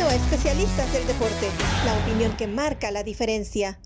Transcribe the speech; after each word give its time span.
A 0.00 0.14
Especialistas 0.14 0.92
del 0.92 1.04
Deporte, 1.08 1.50
la 1.84 1.98
opinión 1.98 2.36
que 2.36 2.46
marca 2.46 2.92
la 2.92 3.02
diferencia. 3.02 3.80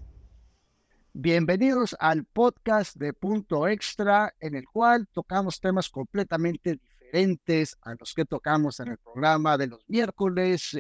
Bienvenidos 1.15 1.97
al 1.99 2.27
podcast 2.27 2.97
de 2.97 3.15
Punto 3.15 3.67
Extra, 3.67 4.35
en 4.39 4.55
el 4.55 4.67
cual 4.67 5.09
tocamos 5.09 5.59
temas 5.59 5.89
completamente 5.89 6.79
diferentes 7.01 7.79
a 7.81 7.95
los 7.99 8.13
que 8.13 8.27
tocamos 8.27 8.79
en 8.81 8.89
el 8.89 8.99
programa 8.99 9.57
de 9.57 9.69
los 9.69 9.81
miércoles, 9.89 10.79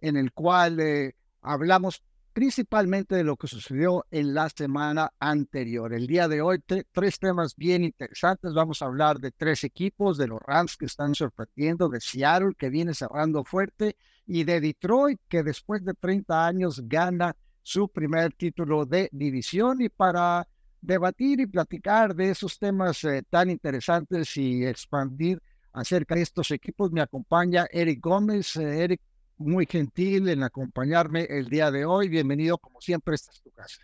en 0.00 0.16
el 0.16 0.32
cual 0.32 0.80
eh, 0.80 1.14
hablamos 1.42 2.02
principalmente 2.32 3.14
de 3.14 3.24
lo 3.24 3.36
que 3.36 3.46
sucedió 3.46 4.04
en 4.10 4.34
la 4.34 4.50
semana 4.50 5.12
anterior. 5.20 5.94
El 5.94 6.08
día 6.08 6.26
de 6.26 6.42
hoy, 6.42 6.60
tres 6.92 7.18
temas 7.20 7.54
bien 7.54 7.84
interesantes. 7.84 8.52
Vamos 8.52 8.82
a 8.82 8.86
hablar 8.86 9.20
de 9.20 9.30
tres 9.30 9.62
equipos, 9.62 10.18
de 10.18 10.26
los 10.26 10.40
Rams 10.42 10.76
que 10.76 10.86
están 10.86 11.14
sorprendiendo, 11.14 11.88
de 11.88 12.00
Seattle 12.00 12.54
que 12.58 12.68
viene 12.68 12.94
cerrando 12.94 13.44
fuerte 13.44 13.96
y 14.26 14.44
de 14.44 14.60
Detroit 14.60 15.20
que 15.28 15.42
después 15.42 15.84
de 15.84 15.94
30 15.94 16.46
años 16.46 16.82
gana 16.84 17.34
su 17.62 17.88
primer 17.88 18.32
título 18.34 18.84
de 18.84 19.08
división. 19.12 19.80
Y 19.80 19.88
para 19.88 20.46
debatir 20.80 21.40
y 21.40 21.46
platicar 21.46 22.14
de 22.14 22.30
esos 22.30 22.58
temas 22.58 23.02
eh, 23.04 23.22
tan 23.28 23.50
interesantes 23.50 24.36
y 24.36 24.64
expandir 24.64 25.40
acerca 25.72 26.14
de 26.14 26.22
estos 26.22 26.50
equipos, 26.50 26.92
me 26.92 27.00
acompaña 27.00 27.66
Eric 27.70 28.00
Gómez. 28.00 28.56
Eh, 28.56 28.84
Eric, 28.84 29.00
muy 29.38 29.66
gentil 29.66 30.28
en 30.28 30.42
acompañarme 30.42 31.26
el 31.28 31.48
día 31.48 31.70
de 31.70 31.84
hoy. 31.84 32.08
Bienvenido, 32.08 32.56
como 32.58 32.80
siempre, 32.80 33.14
esta 33.14 33.32
es 33.32 33.42
tu 33.42 33.50
casa. 33.50 33.82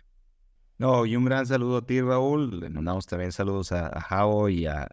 No, 0.77 1.05
y 1.05 1.15
un 1.15 1.25
gran 1.25 1.45
saludo 1.45 1.77
a 1.77 1.85
ti, 1.85 2.01
Raúl. 2.01 2.59
Le 2.59 2.69
mandamos 2.69 3.05
también 3.05 3.31
saludos 3.31 3.71
a, 3.71 3.87
a 3.87 4.01
Jao 4.01 4.49
y 4.49 4.65
a, 4.65 4.87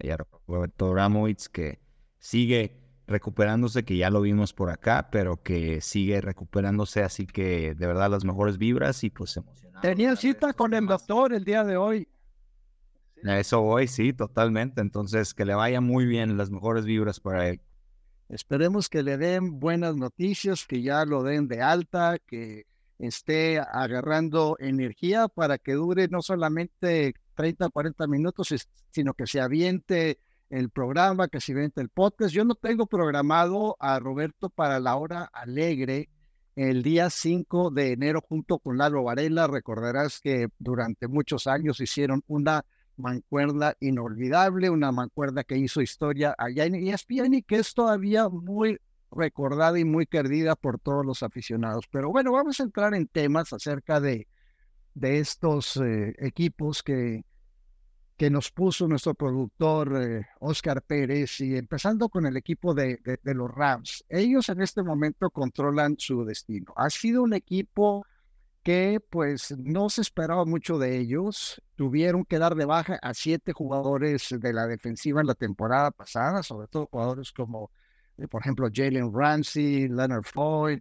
Roberto 0.47 0.95
Ramowitz, 0.95 1.49
que 1.49 1.81
sigue 2.19 2.77
recuperándose, 3.11 3.85
que 3.85 3.97
ya 3.97 4.09
lo 4.09 4.23
vimos 4.23 4.55
por 4.55 4.71
acá, 4.71 5.09
pero 5.11 5.43
que 5.43 5.81
sigue 5.81 6.21
recuperándose, 6.21 7.03
así 7.03 7.27
que 7.27 7.75
de 7.75 7.87
verdad 7.87 8.11
las 8.11 8.25
mejores 8.25 8.57
vibras 8.57 9.05
y 9.05 9.11
pues 9.11 9.37
emocionado. 9.37 9.83
Tenía 9.83 10.17
cita 10.17 10.53
con 10.53 10.73
el 10.73 10.87
doctor 10.87 11.33
el 11.33 11.45
día 11.45 11.65
de 11.65 11.77
hoy. 11.77 12.09
eso 13.23 13.61
voy, 13.61 13.89
sí, 13.89 14.13
totalmente. 14.13 14.81
Entonces, 14.81 15.35
que 15.35 15.45
le 15.45 15.55
vaya 15.55 15.81
muy 15.81 16.07
bien, 16.07 16.37
las 16.37 16.51
mejores 16.51 16.85
vibras 16.85 17.21
para 17.21 17.49
él. 17.49 17.61
Esperemos 18.29 18.89
que 18.89 19.03
le 19.03 19.19
den 19.19 19.59
buenas 19.59 19.97
noticias, 19.97 20.65
que 20.65 20.81
ya 20.81 21.05
lo 21.05 21.25
den 21.25 21.49
de 21.49 21.63
alta, 21.63 22.19
que 22.25 22.67
esté 22.99 23.59
agarrando 23.59 24.57
energía 24.61 25.27
para 25.27 25.59
que 25.59 25.73
dure 25.73 26.07
no 26.09 26.23
solamente 26.23 27.15
30, 27.35 27.71
40 27.71 28.07
minutos, 28.07 28.55
sino 28.91 29.15
que 29.15 29.27
se 29.27 29.41
aviente 29.41 30.21
el 30.51 30.69
programa, 30.71 31.29
que 31.29 31.41
se 31.41 31.53
aviente 31.53 31.81
el 31.81 31.89
podcast. 31.89 32.35
Yo 32.35 32.45
no 32.45 32.55
tengo 32.55 32.87
programado 32.87 33.77
a 33.79 33.99
Roberto 33.99 34.51
para 34.51 34.81
la 34.81 34.97
hora 34.97 35.31
alegre 35.33 36.11
el 36.57 36.83
día 36.83 37.09
5 37.09 37.71
de 37.71 37.93
enero 37.93 38.21
junto 38.21 38.59
con 38.59 38.77
Lalo 38.77 39.05
Varela. 39.05 39.47
Recordarás 39.47 40.21
que 40.21 40.49
durante 40.59 41.09
muchos 41.09 41.47
años 41.47 41.81
hicieron 41.81 42.23
una 42.27 42.65
mancuerda 42.97 43.77
inolvidable, 43.81 44.69
una 44.69 44.93
mancuerda 44.93 45.45
que 45.45 45.57
hizo 45.57 45.81
historia 45.81 46.35
allá 46.37 46.67
en 46.67 46.75
ESPN 46.75 47.35
y 47.35 47.43
que 47.43 47.57
es 47.57 47.73
todavía 47.73 48.29
muy 48.29 48.79
recordada 49.11 49.79
y 49.79 49.85
muy 49.85 50.07
querida 50.07 50.57
por 50.57 50.79
todos 50.79 51.07
los 51.07 51.23
aficionados. 51.23 51.87
Pero 51.91 52.11
bueno, 52.11 52.33
vamos 52.33 52.61
a 52.61 52.65
entrar 52.65 52.95
en 52.95 53.07
temas 53.07 53.53
acerca 53.53 54.01
de, 54.01 54.27
de 54.95 55.19
estos 55.19 55.77
eh, 55.77 56.15
equipos 56.19 56.83
que, 56.83 57.25
que 58.21 58.29
nos 58.29 58.51
puso 58.51 58.87
nuestro 58.87 59.15
productor 59.15 59.97
eh, 59.97 60.27
Oscar 60.41 60.83
Pérez 60.83 61.41
y 61.41 61.57
empezando 61.57 62.11
con 62.11 62.27
el 62.27 62.37
equipo 62.37 62.75
de, 62.75 63.01
de 63.23 63.35
los 63.35 63.51
Rams. 63.51 64.05
Ellos 64.11 64.51
en 64.51 64.61
este 64.61 64.83
momento 64.83 65.31
controlan 65.31 65.97
su 65.97 66.23
destino. 66.27 66.71
Ha 66.77 66.91
sido 66.91 67.23
un 67.23 67.33
equipo 67.33 68.05
que 68.63 69.01
pues 69.09 69.57
no 69.57 69.89
se 69.89 70.03
esperaba 70.03 70.45
mucho 70.45 70.77
de 70.77 70.99
ellos. 70.99 71.63
Tuvieron 71.77 72.27
que 72.27 72.39
dar 72.39 72.57
de 72.57 72.67
baja 72.67 72.99
a 73.01 73.15
siete 73.15 73.55
jugadores 73.55 74.29
de 74.39 74.53
la 74.53 74.67
defensiva 74.67 75.23
en 75.23 75.27
la 75.27 75.35
temporada 75.35 75.91
pasada, 75.91 76.43
sobre 76.43 76.69
todo 76.69 76.89
jugadores 76.93 77.33
como, 77.33 77.71
eh, 78.19 78.29
por 78.29 78.43
ejemplo, 78.43 78.69
Jalen 78.71 79.15
Ramsey, 79.15 79.89
Leonard 79.89 80.25
Floyd, 80.25 80.81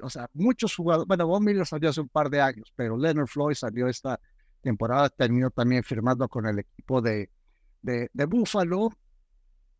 o 0.00 0.10
sea, 0.10 0.30
muchos 0.32 0.76
jugadores. 0.76 1.08
Bueno, 1.08 1.26
Von 1.26 1.42
Miller 1.42 1.66
salió 1.66 1.90
hace 1.90 2.02
un 2.02 2.08
par 2.08 2.30
de 2.30 2.40
años, 2.40 2.72
pero 2.76 2.96
Leonard 2.96 3.26
Floyd 3.26 3.56
salió 3.56 3.88
esta 3.88 4.20
temporada, 4.60 5.08
terminó 5.08 5.50
también 5.50 5.82
firmando 5.82 6.28
con 6.28 6.46
el 6.46 6.60
equipo 6.60 7.00
de, 7.00 7.30
de, 7.82 8.24
Buffalo. 8.26 8.90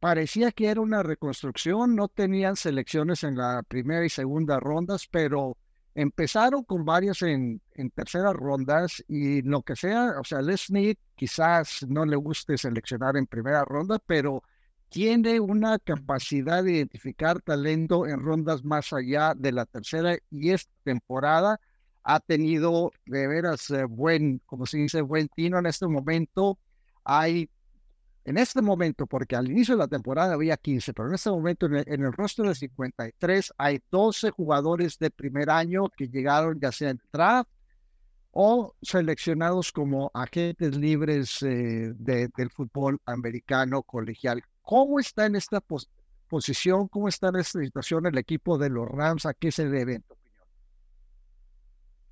Parecía 0.00 0.52
que 0.52 0.68
era 0.68 0.80
una 0.80 1.02
reconstrucción, 1.02 1.96
no 1.96 2.08
tenían 2.08 2.56
selecciones 2.56 3.24
en 3.24 3.36
la 3.36 3.62
primera 3.62 4.04
y 4.04 4.08
segunda 4.08 4.60
rondas, 4.60 5.08
pero 5.10 5.56
Empezaron 5.98 6.62
con 6.62 6.84
varios 6.84 7.22
en, 7.22 7.60
en 7.74 7.90
terceras 7.90 8.32
rondas 8.32 9.02
y 9.08 9.42
lo 9.42 9.62
que 9.62 9.74
sea, 9.74 10.14
o 10.20 10.22
sea, 10.22 10.40
Les 10.42 10.68
quizás 11.16 11.84
no 11.88 12.06
le 12.06 12.14
guste 12.14 12.56
seleccionar 12.56 13.16
en 13.16 13.26
primera 13.26 13.64
ronda, 13.64 13.98
pero 14.06 14.44
tiene 14.88 15.40
una 15.40 15.80
capacidad 15.80 16.62
de 16.62 16.74
identificar 16.74 17.42
talento 17.42 18.06
en 18.06 18.20
rondas 18.20 18.64
más 18.64 18.92
allá 18.92 19.34
de 19.36 19.50
la 19.50 19.66
tercera 19.66 20.16
y 20.30 20.50
esta 20.50 20.72
temporada 20.84 21.58
ha 22.08 22.20
tenido 22.20 22.90
de 23.04 23.26
veras 23.26 23.68
eh, 23.68 23.84
buen, 23.84 24.40
como 24.46 24.64
se 24.64 24.78
dice, 24.78 25.02
buen 25.02 25.28
tino 25.28 25.58
en 25.58 25.66
este 25.66 25.86
momento. 25.86 26.58
Hay 27.04 27.50
en 28.24 28.38
este 28.38 28.62
momento, 28.62 29.06
porque 29.06 29.36
al 29.36 29.50
inicio 29.50 29.74
de 29.74 29.80
la 29.80 29.88
temporada 29.88 30.32
había 30.32 30.56
15, 30.56 30.94
pero 30.94 31.08
en 31.08 31.14
este 31.16 31.28
momento 31.28 31.66
en 31.66 31.76
el, 31.76 31.84
en 31.86 32.10
rostro 32.12 32.48
de 32.48 32.54
53 32.54 33.52
hay 33.58 33.82
12 33.90 34.30
jugadores 34.30 34.98
de 34.98 35.10
primer 35.10 35.50
año 35.50 35.90
que 35.90 36.08
llegaron 36.08 36.58
ya 36.58 36.72
sea 36.72 36.90
en 36.90 37.00
draft 37.12 37.50
o 38.30 38.74
seleccionados 38.80 39.70
como 39.70 40.10
agentes 40.14 40.76
libres 40.76 41.42
eh, 41.42 41.92
del 41.94 42.50
fútbol 42.50 42.98
americano 43.04 43.82
colegial. 43.82 44.42
¿Cómo 44.62 44.98
está 44.98 45.26
en 45.26 45.36
esta 45.36 45.62
posición? 46.28 46.88
¿Cómo 46.88 47.08
está 47.08 47.28
en 47.28 47.36
esta 47.36 47.60
situación 47.60 48.06
el 48.06 48.16
equipo 48.16 48.56
de 48.56 48.70
los 48.70 48.88
Rams? 48.88 49.26
¿A 49.26 49.34
qué 49.34 49.52
se 49.52 49.68
debe? 49.68 50.02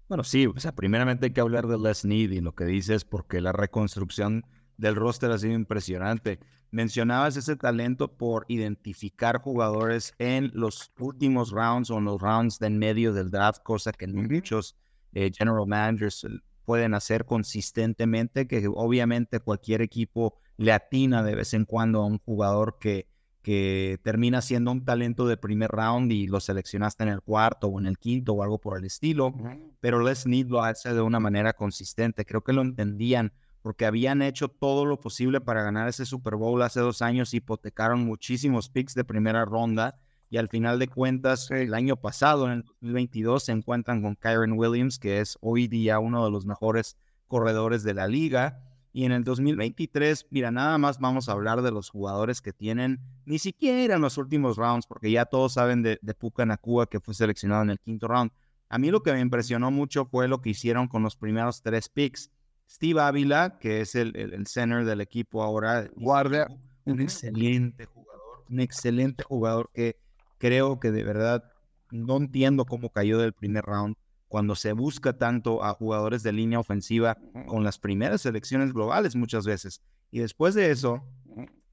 Bueno, 0.09 0.23
sí, 0.23 0.47
o 0.47 0.59
sea, 0.61 0.73
primeramente 0.73 1.27
hay 1.27 1.33
que 1.33 1.41
hablar 1.41 1.67
de 1.67 1.79
Les 1.79 2.05
Need 2.05 2.31
y 2.31 2.41
lo 2.41 2.55
que 2.55 2.65
dices 2.65 3.05
porque 3.05 3.41
la 3.41 3.51
reconstrucción 3.53 4.45
del 4.77 4.95
roster 4.95 5.33
ha 5.33 5.39
sido 5.39 5.55
impresionante. 5.55 6.39
Mencionabas 6.71 7.37
ese 7.37 7.57
talento 7.57 8.17
por 8.17 8.45
identificar 8.49 9.41
jugadores 9.41 10.15
en 10.19 10.53
los 10.55 10.93
últimos 10.99 11.51
rounds 11.51 11.91
o 11.91 11.99
en 11.99 12.05
los 12.05 12.21
rounds 12.21 12.61
de 12.61 12.69
en 12.69 12.79
medio 12.79 13.13
del 13.13 13.31
draft, 13.31 13.63
cosa 13.65 13.91
que 13.93 14.07
muchos 14.07 14.77
eh, 15.13 15.33
general 15.37 15.67
managers 15.67 16.23
eh, 16.25 16.29
pueden 16.65 16.95
hacer 16.95 17.25
consistentemente, 17.25 18.47
que 18.47 18.69
obviamente 18.69 19.41
cualquier 19.41 19.83
equipo 19.83 20.39
le 20.57 20.73
atina 20.73 21.25
de 21.25 21.35
vez 21.35 21.53
en 21.53 21.65
cuando 21.65 22.03
a 22.03 22.07
un 22.07 22.19
jugador 22.19 22.79
que, 22.79 23.09
que 23.47 24.01
termina 24.03 24.43
siendo 24.43 24.73
un 24.73 24.85
talento 24.85 25.29
de 25.29 25.37
primer 25.37 25.71
round 25.71 26.11
y 26.11 26.27
lo 26.27 26.41
seleccionaste 26.41 27.05
en 27.05 27.11
el 27.11 27.21
cuarto 27.21 27.69
o 27.69 27.79
en 27.79 27.87
el 27.87 27.97
quinto 27.97 28.33
o 28.33 28.43
algo 28.43 28.59
por 28.59 28.77
el 28.77 28.85
estilo, 28.85 29.33
pero 29.79 30.03
Les 30.03 30.27
Need 30.27 30.49
lo 30.49 30.65
hace 30.65 30.93
de 30.93 31.01
una 31.01 31.21
manera 31.21 31.53
consistente. 31.53 32.25
Creo 32.25 32.43
que 32.43 32.53
lo 32.53 32.63
entendían 32.63 33.33
porque 33.63 33.87
habían 33.87 34.21
hecho 34.21 34.49
todo 34.49 34.85
lo 34.85 34.99
posible 34.99 35.41
para 35.41 35.63
ganar 35.63 35.87
ese 35.89 36.07
Super 36.07 36.35
Bowl 36.35 36.61
hace 36.61 36.81
dos 36.81 37.03
años, 37.03 37.35
hipotecaron 37.35 38.05
muchísimos 38.05 38.69
picks 38.69 38.95
de 38.95 39.05
primera 39.05 39.45
ronda 39.45 39.97
y 40.29 40.39
al 40.39 40.49
final 40.49 40.81
de 40.81 40.89
cuentas 40.89 41.49
el 41.53 41.73
año 41.73 41.95
pasado, 41.95 42.47
en 42.47 42.53
el 42.53 42.63
2022, 42.65 43.45
se 43.45 43.53
encuentran 43.53 44.03
con 44.03 44.17
Kyron 44.17 44.55
Williams, 44.55 44.99
que 44.99 45.21
es 45.21 45.39
hoy 45.41 45.69
día 45.69 46.01
uno 46.01 46.25
de 46.25 46.33
los 46.33 46.47
mejores 46.47 46.97
corredores 47.29 47.85
de 47.85 47.95
la 47.95 48.09
liga. 48.09 48.61
Y 48.97 49.05
en 49.05 49.13
el 49.13 49.25
2023, 49.25 50.29
mira, 50.31 50.51
nada 50.51 50.79
más 50.79 50.99
vamos 51.01 51.29
a 51.29 51.33
hablar 51.33 51.61
de 51.61 51.71
los 51.71 51.91
jugadores 51.91 52.41
que 52.41 52.55
tienen 52.55 52.99
ni 53.27 53.39
siquiera 53.39 53.97
en 53.97 54.01
los 54.01 54.17
últimos 54.17 54.57
rounds, 54.57 54.87
porque 54.87 55.11
ya 55.11 55.27
todos 55.27 55.53
saben 55.53 55.83
de, 55.83 55.99
de 56.01 56.15
Puka 56.15 56.47
Nakua, 56.47 56.89
que 56.89 56.99
fue 56.99 57.13
seleccionado 57.13 57.63
en 57.65 57.69
el 57.69 57.79
quinto 57.79 58.09
round. 58.09 58.31
A 58.71 58.79
mí 58.79 58.91
lo 58.91 59.03
que 59.03 59.13
me 59.13 59.21
impresionó 59.21 59.71
mucho 59.71 60.07
fue 60.07 60.29
lo 60.29 60.41
que 60.41 60.49
hicieron 60.49 60.89
con 60.89 61.03
los 61.03 61.15
primeros 61.15 61.61
tres 61.61 61.91
picks. 61.91 62.31
Steve 62.67 62.99
Ávila, 62.99 63.59
que 63.59 63.83
es 63.83 63.95
el, 63.97 64.17
el, 64.17 64.47
center 64.47 64.87
del 64.87 65.03
equipo 65.03 65.43
ahora, 65.43 65.91
guardia, 65.95 66.49
un 66.87 67.03
excelente 67.03 67.85
jugador, 67.85 68.47
un 68.49 68.61
excelente 68.61 69.25
jugador 69.25 69.69
que 69.75 69.99
creo 70.39 70.81
que 70.81 70.91
de 70.91 71.05
verdad 71.05 71.45
no 71.91 72.17
entiendo 72.17 72.65
cómo 72.65 72.89
cayó 72.89 73.19
del 73.19 73.35
primer 73.35 73.63
round 73.67 73.95
cuando 74.29 74.55
se 74.55 74.73
busca 74.73 75.17
tanto 75.17 75.63
a 75.63 75.75
jugadores 75.75 76.23
de 76.23 76.33
línea 76.33 76.59
ofensiva 76.59 77.17
con 77.47 77.65
las 77.65 77.79
primeras 77.79 78.23
selecciones 78.23 78.73
globales 78.73 79.17
muchas 79.17 79.47
veces. 79.47 79.83
Y 80.11 80.21
después 80.21 80.55
de 80.55 80.71
eso 80.71 81.05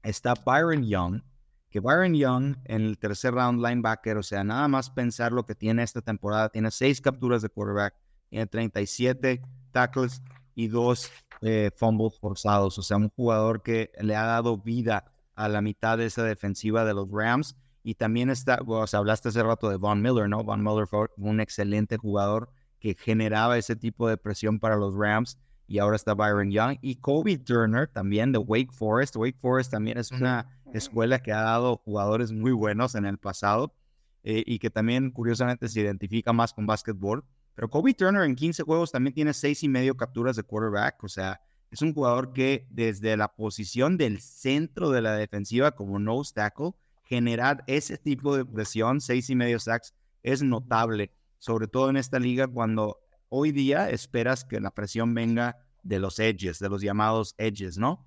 está 0.02 0.34
Byron 0.34 0.84
Young, 0.84 1.22
que 1.70 1.80
Byron 1.80 2.14
Young 2.14 2.56
en 2.64 2.82
el 2.82 2.98
tercer 2.98 3.34
round 3.34 3.64
linebacker, 3.64 4.16
o 4.16 4.22
sea, 4.22 4.44
nada 4.44 4.68
más 4.68 4.90
pensar 4.90 5.32
lo 5.32 5.44
que 5.44 5.54
tiene 5.54 5.82
esta 5.82 6.02
temporada, 6.02 6.48
tiene 6.48 6.70
seis 6.70 7.00
capturas 7.00 7.42
de 7.42 7.48
quarterback, 7.48 7.94
tiene 8.28 8.46
37 8.46 9.42
tackles, 9.72 10.22
y 10.54 10.68
dos 10.68 11.10
eh, 11.40 11.70
fumbles 11.76 12.18
forzados. 12.18 12.78
O 12.78 12.82
sea, 12.82 12.96
un 12.96 13.10
jugador 13.10 13.62
que 13.62 13.90
le 14.00 14.16
ha 14.16 14.24
dado 14.24 14.58
vida 14.58 15.04
a 15.34 15.48
la 15.48 15.60
mitad 15.60 15.98
de 15.98 16.06
esa 16.06 16.22
defensiva 16.22 16.84
de 16.84 16.94
los 16.94 17.10
Rams. 17.10 17.56
Y 17.84 17.94
también 17.94 18.30
está, 18.30 18.60
vos 18.64 18.94
hablaste 18.94 19.28
hace 19.28 19.42
rato 19.42 19.68
de 19.68 19.76
Von 19.76 20.00
Miller, 20.00 20.26
¿no? 20.28 20.42
Von 20.42 20.64
Miller 20.64 20.86
fue 20.86 21.06
un 21.18 21.38
excelente 21.38 21.98
jugador 21.98 22.50
que 22.80 22.96
generaba 22.98 23.58
ese 23.58 23.76
tipo 23.76 24.08
de 24.08 24.16
presión 24.16 24.58
para 24.58 24.76
los 24.76 24.96
Rams 24.96 25.38
y 25.66 25.78
ahora 25.78 25.96
está 25.96 26.14
Byron 26.14 26.50
Young 26.50 26.78
y 26.80 26.96
Kobe 26.96 27.36
Turner 27.36 27.86
también 27.86 28.32
de 28.32 28.38
Wake 28.38 28.72
Forest. 28.72 29.16
Wake 29.16 29.38
Forest 29.38 29.70
también 29.70 29.98
es 29.98 30.10
una 30.10 30.48
escuela 30.72 31.20
que 31.20 31.32
ha 31.32 31.42
dado 31.42 31.76
jugadores 31.76 32.32
muy 32.32 32.52
buenos 32.52 32.94
en 32.94 33.04
el 33.04 33.18
pasado 33.18 33.74
eh, 34.22 34.42
y 34.46 34.58
que 34.58 34.70
también 34.70 35.10
curiosamente 35.10 35.68
se 35.68 35.80
identifica 35.80 36.32
más 36.32 36.54
con 36.54 36.66
básquetbol. 36.66 37.22
Pero 37.54 37.68
Kobe 37.68 37.92
Turner 37.92 38.24
en 38.24 38.34
15 38.34 38.62
juegos 38.62 38.92
también 38.92 39.12
tiene 39.12 39.34
seis 39.34 39.62
y 39.62 39.68
medio 39.68 39.94
capturas 39.94 40.36
de 40.36 40.42
quarterback, 40.42 41.04
o 41.04 41.08
sea, 41.08 41.40
es 41.70 41.82
un 41.82 41.92
jugador 41.92 42.32
que 42.32 42.66
desde 42.70 43.16
la 43.16 43.34
posición 43.34 43.96
del 43.96 44.20
centro 44.20 44.90
de 44.90 45.02
la 45.02 45.16
defensiva 45.16 45.72
como 45.72 45.98
nose 45.98 46.32
tackle, 46.32 46.72
generar 47.04 47.62
ese 47.66 47.98
tipo 47.98 48.36
de 48.36 48.44
presión, 48.44 49.00
seis 49.00 49.30
y 49.30 49.36
medio 49.36 49.58
sacks, 49.58 49.94
es 50.22 50.42
notable, 50.42 51.12
sobre 51.38 51.68
todo 51.68 51.90
en 51.90 51.96
esta 51.96 52.18
liga 52.18 52.48
cuando 52.48 52.98
hoy 53.28 53.52
día 53.52 53.90
esperas 53.90 54.44
que 54.44 54.60
la 54.60 54.70
presión 54.70 55.14
venga 55.14 55.58
de 55.82 55.98
los 55.98 56.18
edges, 56.18 56.58
de 56.58 56.68
los 56.68 56.82
llamados 56.82 57.34
edges, 57.38 57.78
¿no? 57.78 58.06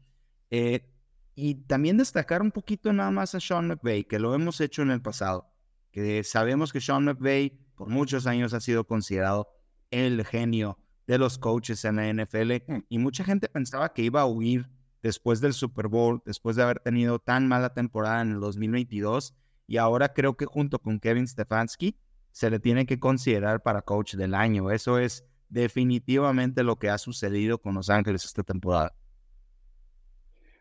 Eh, 0.50 0.90
y 1.36 1.56
también 1.56 1.98
destacar 1.98 2.42
un 2.42 2.52
poquito 2.52 2.92
nada 2.92 3.12
más 3.12 3.36
a 3.36 3.40
Sean 3.40 3.68
McVay, 3.68 4.06
que 4.06 4.18
lo 4.18 4.34
hemos 4.34 4.60
hecho 4.60 4.82
en 4.82 4.90
el 4.90 5.02
pasado, 5.02 5.54
que 5.92 6.24
sabemos 6.24 6.74
que 6.74 6.82
Sean 6.82 7.06
McVay 7.06 7.52
por 7.76 7.90
muchos 7.90 8.26
años 8.26 8.54
ha 8.54 8.60
sido 8.60 8.86
considerado 8.86 9.48
el 9.92 10.26
genio 10.26 10.80
de 11.06 11.20
los 11.20 11.38
coaches 11.38 11.86
en 11.86 11.98
la 11.98 12.12
NFL 12.12 12.54
mm. 12.68 12.86
y 12.90 12.98
mucha 12.98 13.24
gente 13.24 13.48
pensaba 13.48 13.94
que 13.94 14.02
iba 14.02 14.22
a 14.22 14.26
huir 14.26 14.68
después 15.08 15.40
del 15.40 15.54
Super 15.54 15.88
Bowl, 15.88 16.22
después 16.26 16.58
de 16.58 16.64
haber 16.64 16.82
tenido 16.82 17.18
tan 17.18 17.48
mala 17.48 17.74
temporada 17.74 18.22
en 18.22 18.32
el 18.32 18.42
2022 18.42 19.34
y 19.66 19.78
ahora 19.78 20.14
creo 20.14 20.36
que 20.36 20.46
junto 20.46 20.80
con 20.80 21.00
Kevin 21.00 21.26
Stefanski 21.26 21.98
se 22.32 22.50
le 22.50 22.60
tiene 22.60 22.86
que 22.86 23.00
considerar 23.00 23.64
para 23.64 23.82
coach 23.82 24.16
del 24.16 24.34
año. 24.34 24.70
Eso 24.70 25.00
es 25.00 25.24
definitivamente 25.48 26.62
lo 26.62 26.76
que 26.76 26.90
ha 26.90 26.98
sucedido 26.98 27.58
con 27.58 27.74
Los 27.76 27.90
Ángeles 27.90 28.26
esta 28.26 28.44
temporada. 28.44 28.94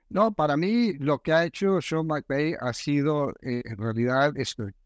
No, 0.08 0.32
para 0.32 0.56
mí 0.56 0.92
lo 0.92 1.18
que 1.18 1.32
ha 1.32 1.44
hecho 1.44 1.80
Sean 1.80 2.06
McVay 2.06 2.54
ha 2.60 2.72
sido 2.72 3.30
eh, 3.42 3.62
en 3.64 3.76
realidad 3.76 4.32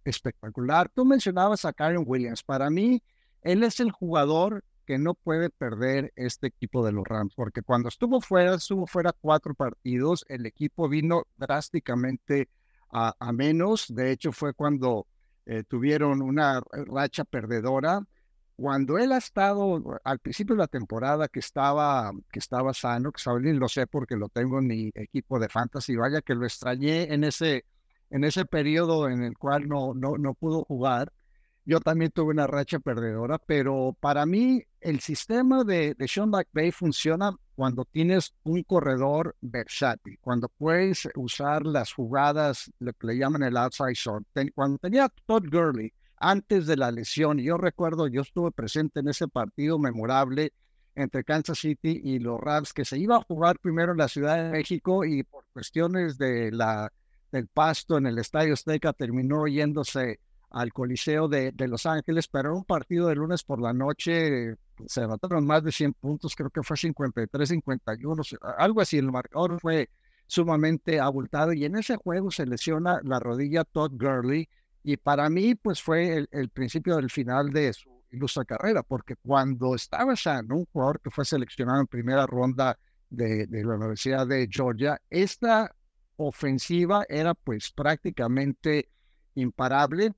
espectacular. 0.04 0.90
Tú 0.94 1.04
mencionabas 1.04 1.66
a 1.66 1.74
Karen 1.74 2.04
Williams. 2.06 2.42
Para 2.42 2.70
mí, 2.70 3.02
él 3.42 3.62
es 3.62 3.78
el 3.78 3.90
jugador 3.90 4.64
no 4.98 5.14
puede 5.14 5.50
perder 5.50 6.12
este 6.16 6.48
equipo 6.48 6.84
de 6.84 6.92
los 6.92 7.04
Rams, 7.06 7.34
porque 7.34 7.62
cuando 7.62 7.88
estuvo 7.88 8.20
fuera, 8.20 8.54
estuvo 8.54 8.86
fuera 8.86 9.12
cuatro 9.12 9.54
partidos, 9.54 10.24
el 10.28 10.46
equipo 10.46 10.88
vino 10.88 11.24
drásticamente 11.36 12.48
a, 12.92 13.14
menos. 13.32 13.86
De 13.94 14.10
hecho, 14.10 14.32
fue 14.32 14.54
cuando 14.54 15.06
eh, 15.46 15.64
tuvieron 15.64 16.22
una 16.22 16.60
racha 16.86 17.24
perdedora 17.24 18.02
cuando 18.60 18.98
él 18.98 19.12
ha 19.12 19.16
estado 19.16 19.82
al 20.04 20.18
principio 20.18 20.54
de 20.54 20.58
la 20.58 20.66
temporada 20.66 21.28
que 21.28 21.38
estaba, 21.40 22.12
que 22.30 22.40
estaba 22.40 22.74
sano, 22.74 23.10
que 23.10 23.16
estaba 23.16 23.38
bien, 23.38 23.58
lo 23.58 23.68
sé 23.68 23.86
porque 23.86 24.16
lo 24.16 24.28
tengo 24.28 24.58
en 24.58 24.66
mi 24.66 24.90
equipo 24.94 25.38
de 25.38 25.48
fantasy, 25.48 25.96
vaya 25.96 26.20
que 26.20 26.34
lo 26.34 26.44
extrañé 26.44 27.04
en 27.14 27.24
ese, 27.24 27.64
en 28.10 28.22
ese 28.22 28.44
periodo 28.44 29.08
en 29.08 29.22
el 29.22 29.38
cual 29.38 29.66
no, 29.66 29.94
no, 29.94 30.18
no 30.18 30.34
pudo 30.34 30.64
jugar. 30.64 31.10
Yo 31.70 31.78
también 31.78 32.10
tuve 32.10 32.32
una 32.32 32.48
racha 32.48 32.80
perdedora, 32.80 33.38
pero 33.38 33.96
para 34.00 34.26
mí 34.26 34.60
el 34.80 34.98
sistema 34.98 35.62
de, 35.62 35.94
de 35.94 36.08
Sean 36.08 36.28
McVay 36.28 36.72
funciona 36.72 37.30
cuando 37.54 37.84
tienes 37.84 38.34
un 38.42 38.64
corredor 38.64 39.36
versátil, 39.40 40.18
cuando 40.20 40.48
puedes 40.48 41.08
usar 41.14 41.64
las 41.64 41.92
jugadas, 41.92 42.72
lo 42.80 42.92
que 42.92 43.06
le 43.06 43.18
llaman 43.18 43.44
el 43.44 43.56
outside 43.56 43.94
short. 43.94 44.26
Cuando 44.52 44.78
tenía 44.78 45.08
Todd 45.26 45.44
Gurley, 45.48 45.92
antes 46.16 46.66
de 46.66 46.76
la 46.76 46.90
lesión. 46.90 47.38
Yo 47.38 47.56
recuerdo, 47.56 48.08
yo 48.08 48.22
estuve 48.22 48.50
presente 48.50 48.98
en 48.98 49.06
ese 49.06 49.28
partido 49.28 49.78
memorable 49.78 50.52
entre 50.96 51.22
Kansas 51.22 51.60
City 51.60 52.00
y 52.02 52.18
los 52.18 52.40
Rams, 52.40 52.72
que 52.72 52.84
se 52.84 52.98
iba 52.98 53.14
a 53.14 53.22
jugar 53.22 53.60
primero 53.60 53.92
en 53.92 53.98
la 53.98 54.08
Ciudad 54.08 54.42
de 54.42 54.50
México 54.50 55.04
y 55.04 55.22
por 55.22 55.44
cuestiones 55.52 56.18
de 56.18 56.50
la, 56.50 56.92
del 57.30 57.46
pasto 57.46 57.96
en 57.96 58.06
el 58.06 58.18
Estadio 58.18 58.54
Azteca 58.54 58.92
terminó 58.92 59.46
yéndose 59.46 60.18
al 60.50 60.72
Coliseo 60.72 61.28
de, 61.28 61.52
de 61.52 61.68
Los 61.68 61.86
Ángeles, 61.86 62.28
pero 62.28 62.56
un 62.56 62.64
partido 62.64 63.08
de 63.08 63.14
lunes 63.14 63.42
por 63.44 63.60
la 63.60 63.72
noche 63.72 64.56
se 64.86 65.06
mataron 65.06 65.46
más 65.46 65.62
de 65.62 65.72
100 65.72 65.94
puntos, 65.94 66.34
creo 66.34 66.50
que 66.50 66.62
fue 66.62 66.76
53, 66.76 67.48
51, 67.48 68.22
algo 68.58 68.80
así, 68.80 68.98
el 68.98 69.10
marcador 69.12 69.60
fue 69.60 69.90
sumamente 70.26 71.00
abultado 71.00 71.52
y 71.52 71.64
en 71.64 71.76
ese 71.76 71.96
juego 71.96 72.30
se 72.30 72.46
lesiona 72.46 73.00
la 73.02 73.18
rodilla 73.18 73.64
Todd 73.64 73.92
Gurley, 73.92 74.48
y 74.82 74.96
para 74.96 75.28
mí, 75.28 75.54
pues 75.54 75.82
fue 75.82 76.26
el, 76.30 76.48
principio 76.48 76.96
del 76.96 77.10
final 77.10 77.50
de 77.50 77.72
su 77.72 77.90
ilustre 78.10 78.46
carrera, 78.46 78.82
porque 78.82 79.16
cuando 79.16 79.74
estaba 79.74 80.16
sano, 80.16 80.56
un 80.56 80.66
jugador 80.72 81.00
que 81.00 81.10
fue 81.10 81.24
seleccionado 81.24 81.80
en 81.80 81.86
primera 81.86 82.26
ronda 82.26 82.78
de, 83.10 83.46
la 83.50 83.74
Universidad 83.74 84.26
de 84.26 84.48
Georgia, 84.50 85.00
esta 85.10 85.74
ofensiva 86.16 87.04
era 87.08 87.34
pues 87.34 87.72
prácticamente 87.72 88.90
imparable 89.34 90.12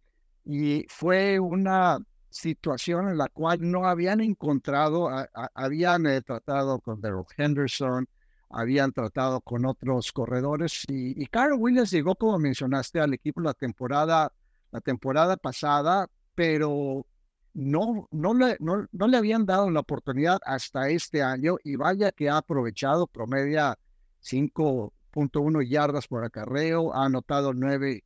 y 0.44 0.86
fue 0.88 1.38
una 1.38 1.98
situación 2.30 3.08
en 3.08 3.18
la 3.18 3.28
cual 3.28 3.58
no 3.60 3.86
habían 3.86 4.20
encontrado, 4.20 5.08
habían 5.54 6.06
eh, 6.06 6.22
tratado 6.22 6.80
con 6.80 7.00
Daryl 7.00 7.24
Henderson, 7.36 8.08
habían 8.50 8.92
tratado 8.92 9.40
con 9.40 9.64
otros 9.66 10.12
corredores 10.12 10.84
y, 10.88 11.22
y 11.22 11.26
Carl 11.26 11.54
Williams 11.58 11.90
llegó, 11.90 12.14
como 12.14 12.38
mencionaste, 12.38 13.00
al 13.00 13.14
equipo 13.14 13.40
la 13.40 13.54
temporada 13.54 14.32
la 14.72 14.80
temporada 14.80 15.36
pasada, 15.36 16.08
pero 16.34 17.06
no, 17.54 18.08
no, 18.10 18.34
le, 18.34 18.56
no, 18.58 18.88
le 18.90 19.16
habían 19.16 19.46
dado 19.46 19.70
la 19.70 19.80
oportunidad 19.80 20.40
hasta 20.44 20.88
este 20.88 21.22
año 21.22 21.56
y 21.62 21.76
vaya 21.76 22.10
que 22.10 22.30
ha 22.30 22.38
aprovechado, 22.38 23.06
promedia 23.06 23.78
5.1 24.24 25.68
yardas 25.68 26.08
por 26.08 26.24
acarreo, 26.24 26.94
ha 26.94 27.04
anotado 27.04 27.52
9, 27.52 28.02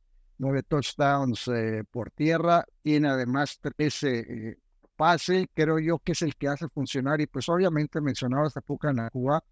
touchdowns 0.67 1.47
eh, 1.47 1.83
por 1.89 2.11
tierra, 2.11 2.65
tiene 2.81 3.09
además 3.09 3.59
13 3.61 4.19
eh, 4.19 4.57
pases, 4.95 5.47
creo 5.53 5.79
yo 5.79 5.99
que 5.99 6.13
es 6.13 6.21
el 6.21 6.35
que 6.35 6.47
hace 6.47 6.67
funcionar 6.69 7.21
y 7.21 7.27
pues 7.27 7.49
obviamente 7.49 8.01
mencionaba 8.01 8.47
hasta 8.47 8.61
Pucanacua, 8.61 9.43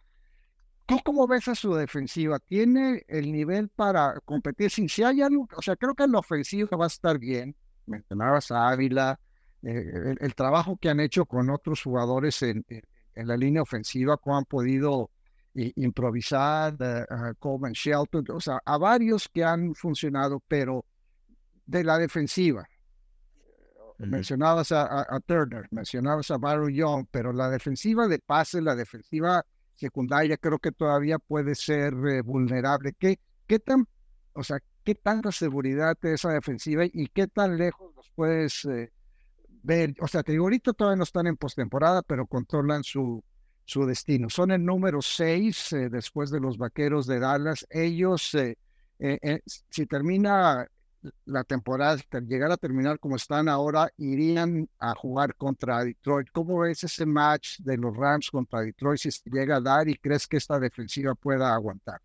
¿Tú 0.86 1.00
cómo 1.04 1.26
ves 1.28 1.48
a 1.48 1.56
su 1.56 1.74
defensiva? 1.74 2.38
¿Tiene 2.38 3.04
el 3.08 3.32
nivel 3.32 3.70
para 3.70 4.20
competir? 4.24 4.70
Sin 4.70 4.88
si 4.88 5.02
hay 5.02 5.22
algo, 5.22 5.48
o 5.58 5.62
sea, 5.62 5.76
creo 5.76 5.96
que 5.96 6.04
en 6.04 6.12
la 6.12 6.20
ofensiva 6.20 6.78
va 6.78 6.86
a 6.86 6.88
estar 6.88 7.18
bien. 7.18 7.56
Mencionabas 7.88 8.52
a 8.52 8.70
Ávila, 8.70 9.20
eh, 9.64 10.16
el, 10.20 10.36
trabajo 10.36 10.78
que 10.78 10.90
han 10.90 11.00
hecho 11.00 11.26
con 11.26 11.50
otros 11.50 11.82
jugadores 11.82 12.40
en, 12.44 12.64
en, 12.70 13.28
la 13.28 13.36
línea 13.36 13.64
ofensiva, 13.64 14.18
cómo 14.18 14.38
han 14.38 14.46
podido 14.46 15.10
improvisar, 15.56 16.74
uh, 16.74 17.34
Coleman 17.40 17.74
Shelton, 17.74 18.26
o 18.32 18.40
sea, 18.40 18.60
a 18.64 18.78
varios 18.78 19.30
que 19.30 19.44
han 19.44 19.74
funcionado, 19.74 20.42
pero 20.48 20.86
de 21.66 21.84
la 21.84 21.98
defensiva. 21.98 22.68
Mencionabas 23.98 24.74
a, 24.74 25.06
a, 25.10 25.20
Turner, 25.22 25.68
mencionabas 25.72 26.30
a 26.30 26.38
Byron 26.38 26.74
Young, 26.74 27.06
pero 27.10 27.32
la 27.32 27.50
defensiva 27.50 28.10
de 28.10 28.20
pase, 28.20 28.62
la 28.62 28.76
defensiva 28.76 29.46
secundaria 29.74 30.36
creo 30.36 30.60
que 30.60 30.74
todavía 30.74 31.18
puede 31.18 31.56
ser 31.56 31.94
eh, 31.94 32.22
vulnerable. 32.22 32.94
¿Qué, 33.00 33.20
¿Qué 33.48 33.60
tan, 33.60 33.88
o 34.34 34.44
sea, 34.44 34.60
qué 34.84 34.96
tanta 34.96 35.32
seguridad 35.32 35.98
de 36.02 36.14
esa 36.14 36.32
defensiva 36.32 36.84
y 36.86 37.08
qué 37.08 37.28
tan 37.28 37.58
lejos 37.58 37.96
los 37.96 38.10
puedes 38.16 38.66
eh, 38.66 38.92
ver? 39.64 39.96
O 40.02 40.08
sea, 40.08 40.24
te 40.24 40.34
digo, 40.34 40.44
ahorita 40.44 40.74
todavía 40.74 40.98
no 40.98 41.04
están 41.04 41.28
en 41.28 41.38
postemporada, 41.38 42.02
pero 42.02 42.28
controlan 42.28 42.84
su, 42.84 43.24
su 43.66 43.86
destino. 43.86 44.30
Son 44.30 44.52
el 44.52 44.64
número 44.64 45.02
6 45.02 45.74
eh, 45.74 45.90
después 45.90 46.30
de 46.32 46.40
los 46.40 46.58
Vaqueros 46.58 47.08
de 47.08 47.20
Dallas. 47.20 47.66
Ellos, 47.70 48.36
si 49.70 49.86
termina 49.88 50.68
la 51.26 51.44
temporada, 51.44 52.02
llegar 52.28 52.52
a 52.52 52.58
terminar 52.58 53.00
como 53.00 53.16
están 53.16 53.50
ahora, 53.50 53.92
irían 53.98 54.70
a 54.80 54.94
jugar 54.96 55.36
contra 55.36 55.84
Detroit. 55.84 56.28
¿Cómo 56.32 56.60
ves 56.60 56.84
ese 56.84 57.06
match 57.06 57.60
de 57.60 57.78
los 57.78 57.96
Rams 57.96 58.30
contra 58.30 58.62
Detroit 58.62 59.00
si 59.00 59.10
llega 59.32 59.58
a 59.58 59.62
dar 59.62 59.88
y 59.88 59.96
crees 59.96 60.28
que 60.28 60.38
esta 60.38 60.60
defensiva 60.60 61.16
pueda 61.16 61.54
aguantar? 61.54 62.02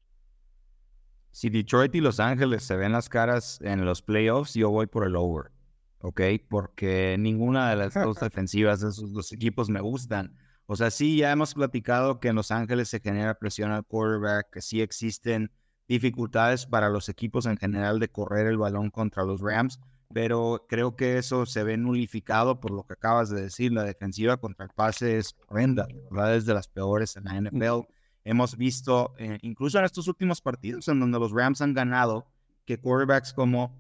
Si 1.32 1.48
Detroit 1.48 1.94
y 1.94 2.00
Los 2.00 2.18
Ángeles 2.18 2.64
se 2.64 2.76
ven 2.76 2.92
las 2.92 3.08
caras 3.08 3.60
en 3.62 3.84
los 3.84 4.02
playoffs, 4.02 4.54
yo 4.54 4.70
voy 4.70 4.86
por 4.86 5.06
el 5.06 5.14
over, 5.14 5.52
¿ok? 6.00 6.20
Porque 6.48 7.16
ninguna 7.18 7.70
de 7.70 7.76
las 7.76 7.94
dos 7.94 8.18
defensivas 8.18 8.80
de 8.80 8.88
esos 8.88 9.12
dos 9.12 9.32
equipos 9.32 9.68
me 9.68 9.80
gustan. 9.80 10.36
O 10.72 10.76
sea, 10.76 10.92
sí, 10.92 11.16
ya 11.16 11.32
hemos 11.32 11.52
platicado 11.52 12.20
que 12.20 12.28
en 12.28 12.36
Los 12.36 12.52
Ángeles 12.52 12.88
se 12.88 13.00
genera 13.00 13.34
presión 13.34 13.72
al 13.72 13.84
quarterback, 13.84 14.50
que 14.52 14.60
sí 14.60 14.80
existen 14.80 15.50
dificultades 15.88 16.64
para 16.64 16.90
los 16.90 17.08
equipos 17.08 17.46
en 17.46 17.56
general 17.56 17.98
de 17.98 18.08
correr 18.08 18.46
el 18.46 18.56
balón 18.56 18.90
contra 18.90 19.24
los 19.24 19.40
Rams, 19.40 19.80
pero 20.14 20.66
creo 20.68 20.94
que 20.94 21.18
eso 21.18 21.44
se 21.44 21.64
ve 21.64 21.76
nulificado 21.76 22.60
por 22.60 22.70
lo 22.70 22.84
que 22.84 22.92
acabas 22.92 23.30
de 23.30 23.42
decir. 23.42 23.72
La 23.72 23.82
defensiva 23.82 24.36
contra 24.36 24.66
el 24.66 24.70
pase 24.70 25.18
es 25.18 25.34
horrenda, 25.48 25.88
¿verdad? 26.08 26.36
Es 26.36 26.46
de 26.46 26.54
las 26.54 26.68
peores 26.68 27.16
en 27.16 27.24
la 27.24 27.40
NFL. 27.40 27.88
Hemos 28.22 28.56
visto, 28.56 29.12
eh, 29.18 29.38
incluso 29.42 29.80
en 29.80 29.86
estos 29.86 30.06
últimos 30.06 30.40
partidos 30.40 30.86
en 30.86 31.00
donde 31.00 31.18
los 31.18 31.32
Rams 31.32 31.62
han 31.62 31.74
ganado, 31.74 32.28
que 32.64 32.78
quarterbacks 32.78 33.32
como 33.32 33.76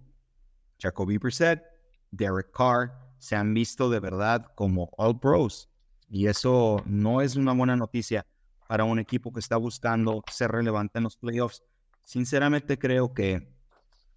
Jacoby 0.80 1.18
Brissett, 1.18 1.62
Derek 2.10 2.50
Carr, 2.50 2.90
se 3.18 3.36
han 3.36 3.54
visto 3.54 3.88
de 3.90 4.00
verdad 4.00 4.44
como 4.56 4.90
All 4.96 5.20
Pros. 5.20 5.69
Y 6.10 6.26
eso 6.26 6.82
no 6.86 7.20
es 7.20 7.36
una 7.36 7.52
buena 7.52 7.76
noticia 7.76 8.26
para 8.66 8.84
un 8.84 8.98
equipo 8.98 9.32
que 9.32 9.38
está 9.38 9.56
buscando 9.56 10.22
ser 10.30 10.50
relevante 10.50 10.98
en 10.98 11.04
los 11.04 11.16
playoffs. 11.16 11.62
Sinceramente 12.04 12.78
creo 12.78 13.14
que 13.14 13.48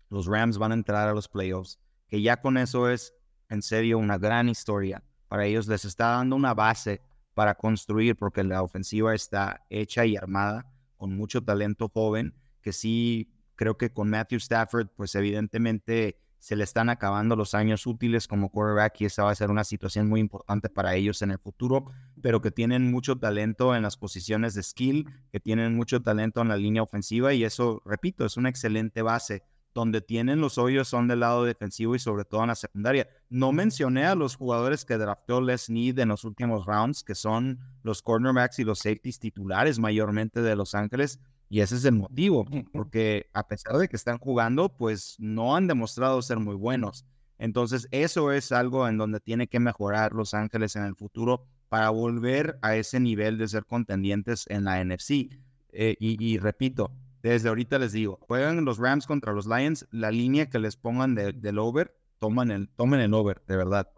los 0.09 0.25
Rams 0.25 0.57
van 0.57 0.71
a 0.71 0.75
entrar 0.75 1.07
a 1.07 1.13
los 1.13 1.27
playoffs, 1.27 1.79
que 2.07 2.21
ya 2.21 2.41
con 2.41 2.57
eso 2.57 2.89
es 2.89 3.13
en 3.49 3.61
serio 3.61 3.99
una 3.99 4.17
gran 4.17 4.49
historia. 4.49 5.03
Para 5.27 5.45
ellos 5.45 5.67
les 5.67 5.85
está 5.85 6.07
dando 6.07 6.35
una 6.35 6.55
base 6.55 7.01
para 7.35 7.55
construir 7.55 8.15
porque 8.15 8.43
la 8.43 8.63
ofensiva 8.63 9.13
está 9.13 9.65
hecha 9.69 10.05
y 10.05 10.15
armada 10.15 10.65
con 10.97 11.15
mucho 11.15 11.43
talento 11.43 11.89
joven, 11.89 12.33
que 12.61 12.73
sí 12.73 13.31
creo 13.55 13.77
que 13.77 13.91
con 13.91 14.09
Matthew 14.09 14.37
Stafford, 14.37 14.87
pues 14.95 15.13
evidentemente 15.13 16.22
se 16.43 16.57
le 16.57 16.65
están 16.65 16.89
acabando 16.89 17.37
los 17.37 17.53
años 17.53 17.87
útiles 17.87 18.27
como 18.27 18.49
quarterback 18.49 18.99
y 18.99 19.05
esa 19.05 19.23
va 19.23 19.31
a 19.31 19.35
ser 19.35 19.49
una 19.49 19.63
situación 19.63 20.09
muy 20.09 20.19
importante 20.19 20.67
para 20.67 20.93
ellos 20.93 21.21
en 21.21 21.31
el 21.31 21.39
futuro, 21.39 21.85
pero 22.21 22.41
que 22.41 22.51
tienen 22.51 22.91
mucho 22.91 23.17
talento 23.17 23.73
en 23.73 23.81
las 23.81 23.95
posiciones 23.95 24.53
de 24.53 24.61
skill, 24.61 25.09
que 25.31 25.39
tienen 25.39 25.73
mucho 25.73 26.01
talento 26.01 26.41
en 26.41 26.49
la 26.49 26.57
línea 26.57 26.83
ofensiva 26.83 27.33
y 27.33 27.45
eso, 27.45 27.81
repito, 27.85 28.25
es 28.25 28.35
una 28.35 28.49
excelente 28.49 29.01
base. 29.01 29.43
Donde 29.73 30.01
tienen 30.01 30.41
los 30.41 30.57
hoyos 30.57 30.89
son 30.89 31.07
del 31.07 31.21
lado 31.21 31.45
defensivo 31.45 31.95
y 31.95 31.99
sobre 31.99 32.25
todo 32.25 32.41
en 32.41 32.49
la 32.49 32.55
secundaria. 32.55 33.07
No 33.29 33.53
mencioné 33.53 34.05
a 34.05 34.13
los 34.13 34.35
jugadores 34.35 34.83
que 34.83 34.97
draftó 34.97 35.39
Les 35.39 35.69
Need 35.69 35.97
en 35.97 36.09
los 36.09 36.25
últimos 36.25 36.65
rounds, 36.65 37.03
que 37.03 37.15
son 37.15 37.57
los 37.83 38.01
cornerbacks 38.01 38.59
y 38.59 38.65
los 38.65 38.79
safeties 38.79 39.17
titulares 39.17 39.79
mayormente 39.79 40.41
de 40.41 40.57
Los 40.57 40.75
Ángeles 40.75 41.21
y 41.53 41.61
ese 41.61 41.75
es 41.75 41.85
el 41.85 41.93
motivo, 41.93 42.47
porque 42.71 43.29
a 43.31 43.47
pesar 43.47 43.77
de 43.77 43.87
que 43.87 43.95
están 43.95 44.17
jugando, 44.17 44.75
pues 44.75 45.17
no 45.19 45.55
han 45.55 45.67
demostrado 45.67 46.19
ser 46.23 46.39
muy 46.39 46.55
buenos. 46.55 47.05
Entonces, 47.37 47.87
eso 47.91 48.31
es 48.31 48.51
algo 48.51 48.87
en 48.87 48.97
donde 48.97 49.19
tiene 49.19 49.45
que 49.45 49.59
mejorar 49.59 50.13
Los 50.13 50.33
Ángeles 50.33 50.75
en 50.77 50.83
el 50.83 50.95
futuro 50.95 51.45
para 51.69 51.91
volver 51.91 52.57
a 52.63 52.75
ese 52.75 52.99
nivel 52.99 53.37
de 53.37 53.47
ser 53.47 53.67
contendientes 53.67 54.45
en 54.49 54.63
la 54.63 54.83
NFC. 54.83 55.29
Eh, 55.73 55.95
y, 55.99 56.39
repito, 56.39 56.91
desde 57.21 57.49
ahorita 57.49 57.77
les 57.77 57.91
digo, 57.91 58.17
juegan 58.21 58.65
los 58.65 58.79
Rams 58.79 59.05
contra 59.05 59.31
los 59.31 59.45
Lions, 59.45 59.87
la 59.91 60.09
línea 60.09 60.49
que 60.49 60.57
les 60.57 60.75
pongan 60.75 61.13
del 61.13 61.59
over, 61.59 61.95
toman 62.17 62.49
el, 62.49 62.67
tomen 62.69 62.99
el 62.99 63.13
over, 63.13 63.43
de 63.47 63.57
verdad. 63.57 63.91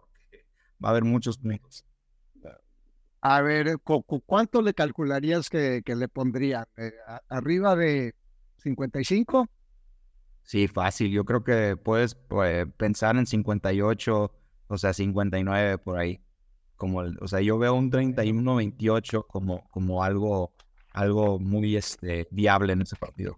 Va 0.84 0.88
a 0.88 0.90
haber 0.90 1.04
muchos 1.04 1.38
puntos. 1.38 1.86
A 3.28 3.42
ver, 3.42 3.80
¿cuánto 4.24 4.62
le 4.62 4.72
calcularías 4.72 5.50
que, 5.50 5.82
le 5.84 6.06
pondría? 6.06 6.68
Eh, 6.76 6.92
¿Arriba 7.28 7.74
de 7.74 8.14
55? 8.58 9.48
Sí, 10.44 10.68
fácil. 10.68 11.10
Yo 11.10 11.24
creo 11.24 11.42
que 11.42 11.76
puedes 11.76 12.14
pues, 12.14 12.68
pensar 12.76 13.16
en 13.16 13.26
58, 13.26 14.32
o 14.68 14.78
sea, 14.78 14.92
59 14.92 15.78
por 15.78 15.98
ahí. 15.98 16.20
Como 16.76 17.00
o 17.00 17.26
sea, 17.26 17.40
yo 17.40 17.58
veo 17.58 17.74
un 17.74 17.90
31-28 17.90 19.26
como, 19.26 19.68
como 19.70 20.04
algo, 20.04 20.52
algo 20.92 21.40
muy 21.40 21.74
este, 21.74 22.28
viable 22.30 22.74
en 22.74 22.82
ese 22.82 22.94
partido. 22.94 23.36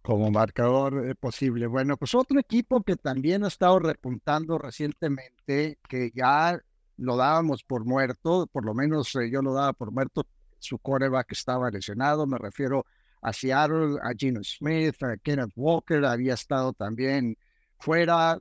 Como 0.00 0.30
marcador 0.30 1.10
eh, 1.10 1.14
posible. 1.14 1.66
Bueno, 1.66 1.98
pues 1.98 2.14
otro 2.14 2.40
equipo 2.40 2.82
que 2.84 2.96
también 2.96 3.44
ha 3.44 3.48
estado 3.48 3.80
repuntando 3.80 4.56
recientemente, 4.56 5.78
que 5.86 6.10
ya 6.14 6.58
lo 7.00 7.16
dábamos 7.16 7.64
por 7.64 7.84
muerto, 7.84 8.46
por 8.52 8.64
lo 8.64 8.74
menos 8.74 9.14
eh, 9.16 9.30
yo 9.30 9.40
lo 9.42 9.54
daba 9.54 9.72
por 9.72 9.90
muerto, 9.90 10.26
su 10.58 10.78
coreback 10.78 11.32
estaba 11.32 11.70
lesionado, 11.70 12.26
me 12.26 12.36
refiero 12.38 12.84
a 13.22 13.32
Seattle, 13.32 13.98
a 14.02 14.12
Gino 14.16 14.40
Smith, 14.44 15.02
a 15.02 15.16
Kenneth 15.16 15.52
Walker, 15.56 16.04
había 16.04 16.34
estado 16.34 16.72
también 16.74 17.36
fuera, 17.78 18.38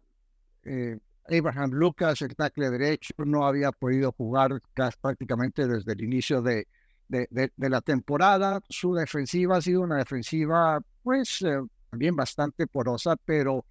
eh, 0.64 1.00
Abraham 1.30 1.72
Lucas, 1.72 2.22
el 2.22 2.36
tackle 2.36 2.70
derecho, 2.70 3.14
no 3.20 3.46
había 3.46 3.72
podido 3.72 4.12
jugar 4.12 4.62
casi 4.74 4.98
prácticamente 5.00 5.66
desde 5.68 5.94
el 5.94 6.02
inicio 6.02 6.42
de, 6.42 6.68
de, 7.08 7.52
la 7.58 7.82
temporada, 7.82 8.62
su 8.68 8.94
defensiva 8.94 9.58
ha 9.58 9.62
sido 9.62 9.82
una 9.82 9.98
defensiva 9.98 10.80
pues 11.02 11.42
eh, 11.44 11.60
también 11.90 12.16
bastante 12.16 12.68
porosa, 12.68 13.16
pero 13.16 13.66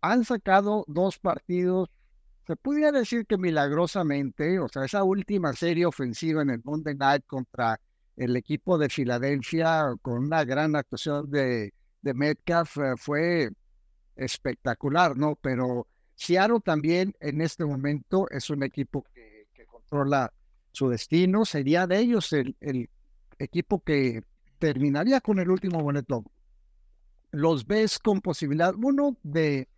han 0.00 0.24
sacado 0.24 0.84
dos 0.86 1.18
partidos 1.18 1.88
se 2.48 2.56
pudiera 2.56 2.90
decir 2.90 3.26
que 3.26 3.36
milagrosamente, 3.36 4.58
o 4.58 4.68
sea, 4.68 4.86
esa 4.86 5.04
última 5.04 5.52
serie 5.52 5.84
ofensiva 5.84 6.40
en 6.40 6.48
el 6.48 6.62
Monday 6.64 6.94
Night 6.94 7.26
contra 7.26 7.78
el 8.16 8.34
equipo 8.36 8.78
de 8.78 8.88
Filadelfia, 8.88 9.94
con 10.00 10.24
una 10.24 10.44
gran 10.44 10.74
actuación 10.74 11.30
de, 11.30 11.74
de 12.00 12.14
Metcalf, 12.14 12.78
eh, 12.78 12.94
fue 12.96 13.50
espectacular, 14.16 15.14
¿no? 15.14 15.36
Pero 15.42 15.88
Seattle 16.14 16.60
también 16.64 17.14
en 17.20 17.42
este 17.42 17.66
momento 17.66 18.26
es 18.30 18.48
un 18.48 18.62
equipo 18.62 19.04
que, 19.14 19.46
controla 19.66 20.32
su 20.72 20.88
destino, 20.88 21.44
sería 21.44 21.86
de 21.86 21.98
ellos 21.98 22.32
el, 22.32 22.56
el 22.60 22.88
equipo 23.38 23.84
que 23.84 24.22
terminaría 24.58 25.20
con 25.20 25.38
el 25.38 25.50
último 25.50 25.82
boleto. 25.82 26.24
Los 27.30 27.66
ves 27.66 27.98
con 27.98 28.22
posibilidad, 28.22 28.74
uno, 28.74 29.18
de 29.22 29.68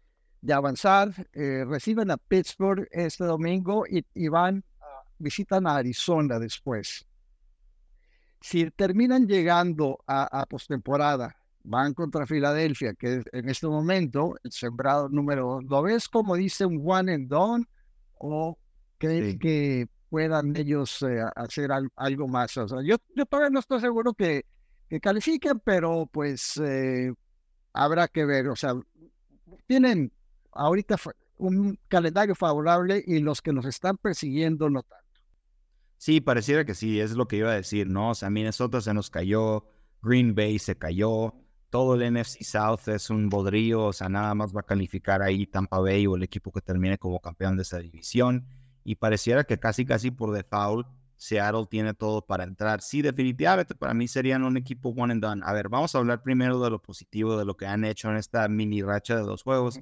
de 0.43 0.53
avanzar, 0.53 1.13
eh, 1.33 1.65
reciben 1.67 2.11
a 2.11 2.17
Pittsburgh 2.17 2.89
este 2.91 3.25
domingo 3.25 3.85
y, 3.87 4.29
van, 4.29 4.65
a, 4.81 4.85
visitan 5.19 5.67
a 5.67 5.77
Arizona 5.77 6.39
después. 6.39 7.07
Si 8.41 8.71
terminan 8.71 9.27
llegando 9.27 9.99
a, 10.07 10.47
postemporada, 10.49 11.37
van 11.63 11.93
contra 11.93 12.27
Filadelfia, 12.27 12.95
que 12.95 13.23
en 13.33 13.49
este 13.51 13.67
momento 13.67 14.35
el 14.43 14.51
sembrado 14.51 15.11
número 15.11 15.47
dos, 15.47 15.65
¿lo 15.65 15.83
ves 15.83 16.09
como 16.09 16.37
dice 16.37 16.65
un 16.65 16.83
one 16.83 17.13
and 17.13 17.29
done 17.29 17.67
o 18.19 18.57
crees 18.97 19.39
que 19.39 19.87
puedan 20.09 20.57
ellos 20.57 21.03
eh, 21.03 21.23
hacer 21.37 21.71
algo 21.97 22.29
más? 22.29 22.57
O 22.57 22.67
sea, 22.67 22.79
yo, 22.83 22.97
yo 23.15 23.27
todavía 23.27 23.51
no 23.51 23.61
estoy 23.61 23.81
seguro 23.81 24.15
que, 24.15 24.47
que 24.89 25.01
califiquen, 25.01 25.61
pero 25.61 26.09
pues 26.11 26.57
eh, 26.57 27.13
habrá 27.75 28.09
que 28.09 28.25
ver. 28.25 28.49
O 28.49 28.57
sea, 28.57 28.73
tienen 29.67 30.11
ahorita 30.61 30.97
un 31.39 31.79
calendario 31.89 32.35
favorable 32.35 33.03
y 33.07 33.21
los 33.21 33.41
que 33.41 33.53
nos 33.53 33.65
están 33.65 33.97
persiguiendo 33.97 34.69
no 34.69 34.83
tanto. 34.83 35.07
Sí, 35.97 36.21
pareciera 36.21 36.65
que 36.65 36.75
sí, 36.75 37.01
es 37.01 37.13
lo 37.13 37.27
que 37.27 37.37
iba 37.37 37.51
a 37.51 37.55
decir, 37.55 37.89
¿no? 37.89 38.11
O 38.11 38.15
sea, 38.15 38.31
Minnesota 38.31 38.81
se 38.81 38.93
nos 38.93 39.11
cayó, 39.11 39.67
Green 40.03 40.35
Bay 40.35 40.59
se 40.59 40.77
cayó, 40.77 41.35
todo 41.71 41.95
el 41.95 42.13
NFC 42.13 42.43
South 42.43 42.89
es 42.89 43.11
un 43.11 43.29
bodrío, 43.29 43.87
o 43.87 43.93
sea, 43.93 44.09
nada 44.09 44.35
más 44.35 44.55
va 44.55 44.61
a 44.61 44.65
calificar 44.65 45.23
ahí 45.23 45.47
Tampa 45.47 45.79
Bay 45.79 46.07
o 46.07 46.17
el 46.17 46.23
equipo 46.23 46.53
que 46.53 46.61
termine 46.61 46.99
como 46.99 47.21
campeón 47.21 47.57
de 47.57 47.63
esa 47.63 47.79
división. 47.79 48.47
Y 48.85 48.97
pareciera 48.97 49.45
que 49.45 49.59
casi, 49.59 49.85
casi 49.85 50.11
por 50.11 50.33
default, 50.33 50.87
Seattle 51.17 51.67
tiene 51.71 51.95
todo 51.95 52.27
para 52.27 52.45
entrar. 52.45 52.81
Sí, 52.81 53.03
definitivamente 53.03 53.75
para 53.75 53.93
mí 53.93 54.09
serían 54.09 54.43
un 54.43 54.57
equipo 54.57 54.91
one 54.91 55.13
and 55.13 55.23
done. 55.23 55.43
A 55.45 55.53
ver, 55.53 55.69
vamos 55.69 55.95
a 55.95 55.99
hablar 55.99 56.23
primero 56.23 56.59
de 56.61 56.71
lo 56.71 56.83
positivo, 56.83 57.39
de 57.39 57.45
lo 57.45 57.57
que 57.57 57.67
han 57.67 57.85
hecho 57.85 58.11
en 58.11 58.17
esta 58.17 58.49
mini 58.49 58.83
racha 58.83 59.17
de 59.17 59.23
dos 59.23 59.43
juegos. 59.43 59.81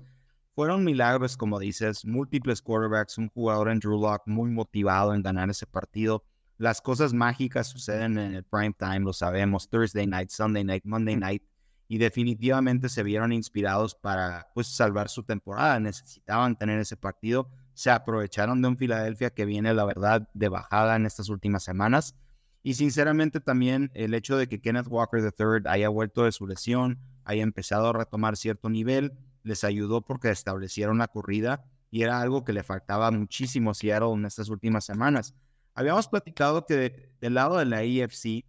Fueron 0.58 0.82
milagros, 0.82 1.36
como 1.36 1.60
dices, 1.60 2.04
múltiples 2.04 2.60
quarterbacks, 2.60 3.16
un 3.16 3.28
jugador 3.28 3.68
en 3.68 3.78
Drew 3.78 3.96
Lock 3.96 4.22
muy 4.26 4.50
motivado 4.50 5.14
en 5.14 5.22
ganar 5.22 5.48
ese 5.50 5.68
partido. 5.68 6.24
Las 6.56 6.80
cosas 6.80 7.12
mágicas 7.12 7.68
suceden 7.68 8.18
en 8.18 8.34
el 8.34 8.42
prime 8.42 8.74
time, 8.76 8.98
lo 8.98 9.12
sabemos, 9.12 9.68
Thursday 9.68 10.08
night, 10.08 10.30
Sunday 10.30 10.64
night, 10.64 10.84
Monday 10.84 11.14
night, 11.14 11.44
y 11.86 11.98
definitivamente 11.98 12.88
se 12.88 13.04
vieron 13.04 13.32
inspirados 13.32 13.94
para 13.94 14.48
pues 14.52 14.66
salvar 14.66 15.08
su 15.08 15.22
temporada. 15.22 15.78
Necesitaban 15.78 16.58
tener 16.58 16.80
ese 16.80 16.96
partido. 16.96 17.48
Se 17.74 17.90
aprovecharon 17.92 18.60
de 18.60 18.66
un 18.66 18.76
Filadelfia 18.76 19.30
que 19.30 19.44
viene, 19.44 19.72
la 19.74 19.84
verdad, 19.84 20.28
de 20.34 20.48
bajada 20.48 20.96
en 20.96 21.06
estas 21.06 21.28
últimas 21.28 21.62
semanas. 21.62 22.16
Y 22.64 22.74
sinceramente 22.74 23.38
también 23.38 23.92
el 23.94 24.12
hecho 24.12 24.36
de 24.36 24.48
que 24.48 24.60
Kenneth 24.60 24.88
Walker 24.88 25.20
III 25.20 25.70
haya 25.70 25.88
vuelto 25.88 26.24
de 26.24 26.32
su 26.32 26.48
lesión, 26.48 26.98
haya 27.22 27.44
empezado 27.44 27.90
a 27.90 27.92
retomar 27.92 28.36
cierto 28.36 28.68
nivel, 28.68 29.12
les 29.48 29.64
ayudó 29.64 30.02
porque 30.02 30.30
establecieron 30.30 30.98
la 30.98 31.08
corrida 31.08 31.64
y 31.90 32.02
era 32.02 32.20
algo 32.20 32.44
que 32.44 32.52
le 32.52 32.62
faltaba 32.62 33.10
muchísimo 33.10 33.70
a 33.70 33.74
Seattle 33.74 34.12
en 34.12 34.26
estas 34.26 34.50
últimas 34.50 34.84
semanas. 34.84 35.34
Habíamos 35.74 36.08
platicado 36.08 36.66
que 36.66 37.10
del 37.20 37.34
lado 37.34 37.56
de 37.56 37.64
la 37.64 37.78
AFC, 37.78 38.44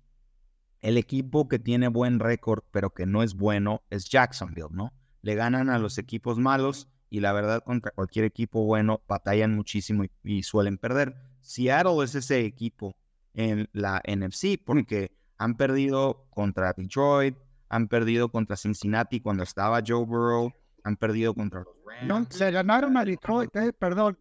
el 0.81 0.97
equipo 0.97 1.47
que 1.47 1.57
tiene 1.57 1.87
buen 1.87 2.19
récord, 2.19 2.63
pero 2.71 2.93
que 2.93 3.05
no 3.05 3.23
es 3.23 3.35
bueno, 3.35 3.81
es 3.89 4.09
Jacksonville, 4.09 4.69
¿no? 4.71 4.93
Le 5.21 5.35
ganan 5.35 5.69
a 5.69 5.79
los 5.79 5.97
equipos 5.97 6.37
malos 6.37 6.89
y 7.09 7.21
la 7.21 7.33
verdad 7.33 7.63
contra 7.63 7.91
cualquier 7.91 8.25
equipo 8.25 8.65
bueno 8.65 9.01
batallan 9.07 9.55
muchísimo 9.55 10.03
y, 10.03 10.11
y 10.23 10.43
suelen 10.43 10.77
perder. 10.77 11.15
Seattle 11.41 12.03
es 12.03 12.15
ese 12.15 12.45
equipo 12.45 12.95
en 13.33 13.69
la 13.71 14.01
NFC 14.05 14.61
porque 14.63 15.11
han 15.37 15.55
perdido 15.55 16.27
contra 16.29 16.73
Detroit, 16.73 17.37
han 17.69 17.87
perdido 17.87 18.29
contra 18.29 18.57
Cincinnati 18.57 19.21
cuando 19.21 19.43
estaba 19.43 19.81
Joe 19.85 20.05
Burrow, 20.05 20.53
han 20.83 20.95
perdido 20.97 21.33
contra 21.33 21.61
los 21.61 21.75
Rams. 21.85 22.39
Le 22.39 22.51
ganaron 22.51 22.97
a 22.97 23.05
Detroit, 23.05 23.55
eh, 23.55 23.73
perdón. 23.73 24.17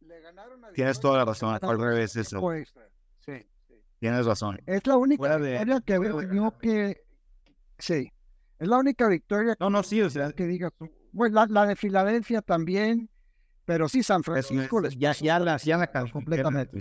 Le 0.00 0.20
ganaron 0.20 0.64
a 0.64 0.72
Tienes 0.72 1.00
toda 1.00 1.18
la 1.18 1.24
razón, 1.24 1.58
al 1.60 1.80
revés 1.80 2.16
eso. 2.16 2.40
Sí, 3.20 3.46
Tienes 3.98 4.26
razón. 4.26 4.60
Es 4.66 4.86
la 4.86 4.96
única 4.96 5.36
victoria 5.36 5.80
que 5.80 5.98
veo 5.98 6.58
que... 6.58 7.02
Sí, 7.78 8.10
es 8.58 8.68
la 8.68 8.78
única 8.78 9.06
victoria 9.08 9.54
no, 9.60 9.68
no, 9.68 9.82
sí, 9.82 10.00
o 10.00 10.08
sea, 10.08 10.32
que 10.32 10.46
digas 10.46 10.72
bueno, 11.12 11.46
la, 11.46 11.66
de 11.66 11.76
Filadelfia 11.76 12.40
también, 12.42 13.10
pero 13.64 13.88
sí 13.88 14.02
San 14.02 14.22
Francisco 14.22 14.82
ya, 14.88 15.12
ya 15.12 15.38
la, 15.38 15.56
ya 15.58 15.76
la 15.76 16.10
completamente. 16.10 16.78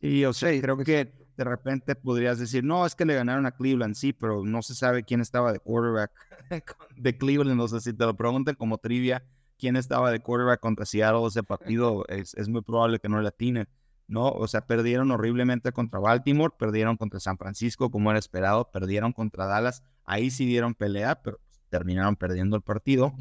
Sí, 0.00 0.24
o 0.24 0.32
sea, 0.32 0.60
creo 0.60 0.76
que 0.78 1.19
de 1.40 1.44
repente 1.44 1.94
podrías 1.94 2.38
decir, 2.38 2.62
no, 2.62 2.84
es 2.84 2.94
que 2.94 3.06
le 3.06 3.14
ganaron 3.14 3.46
a 3.46 3.52
Cleveland, 3.52 3.94
sí, 3.94 4.12
pero 4.12 4.44
no 4.44 4.60
se 4.60 4.74
sabe 4.74 5.04
quién 5.04 5.22
estaba 5.22 5.54
de 5.54 5.58
quarterback 5.58 6.12
de 6.96 7.16
Cleveland, 7.16 7.56
no 7.56 7.66
sé 7.66 7.80
si 7.80 7.94
te 7.94 8.04
lo 8.04 8.14
pregunten 8.14 8.56
como 8.56 8.76
trivia, 8.76 9.24
quién 9.58 9.76
estaba 9.76 10.10
de 10.10 10.20
quarterback 10.20 10.60
contra 10.60 10.84
Seattle 10.84 11.26
ese 11.26 11.42
partido, 11.42 12.04
es, 12.08 12.34
es 12.34 12.50
muy 12.50 12.60
probable 12.60 12.98
que 12.98 13.08
no 13.08 13.22
le 13.22 13.28
atinen, 13.28 13.68
¿no? 14.06 14.28
O 14.28 14.46
sea, 14.48 14.66
perdieron 14.66 15.10
horriblemente 15.12 15.72
contra 15.72 15.98
Baltimore, 15.98 16.52
perdieron 16.58 16.98
contra 16.98 17.20
San 17.20 17.38
Francisco 17.38 17.90
como 17.90 18.10
era 18.10 18.18
esperado, 18.18 18.70
perdieron 18.70 19.14
contra 19.14 19.46
Dallas, 19.46 19.82
ahí 20.04 20.30
sí 20.30 20.44
dieron 20.44 20.74
pelea, 20.74 21.22
pero 21.22 21.40
terminaron 21.70 22.16
perdiendo 22.16 22.56
el 22.56 22.62
partido 22.62 23.14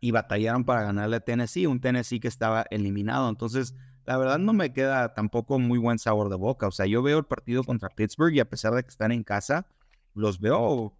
y 0.00 0.12
batallaron 0.12 0.64
para 0.64 0.84
ganarle 0.84 1.16
a 1.16 1.20
Tennessee, 1.20 1.66
un 1.66 1.80
Tennessee 1.80 2.20
que 2.20 2.28
estaba 2.28 2.66
eliminado, 2.70 3.28
entonces 3.28 3.74
la 4.04 4.16
verdad 4.16 4.38
no 4.38 4.52
me 4.52 4.72
queda 4.72 5.14
tampoco 5.14 5.58
muy 5.58 5.78
buen 5.78 5.98
sabor 5.98 6.28
de 6.28 6.36
boca. 6.36 6.66
O 6.66 6.70
sea, 6.72 6.86
yo 6.86 7.02
veo 7.02 7.18
el 7.18 7.24
partido 7.24 7.64
contra 7.64 7.88
Pittsburgh 7.88 8.34
y 8.34 8.40
a 8.40 8.48
pesar 8.48 8.74
de 8.74 8.82
que 8.82 8.88
están 8.88 9.12
en 9.12 9.22
casa, 9.22 9.66
los 10.14 10.40
veo 10.40 10.96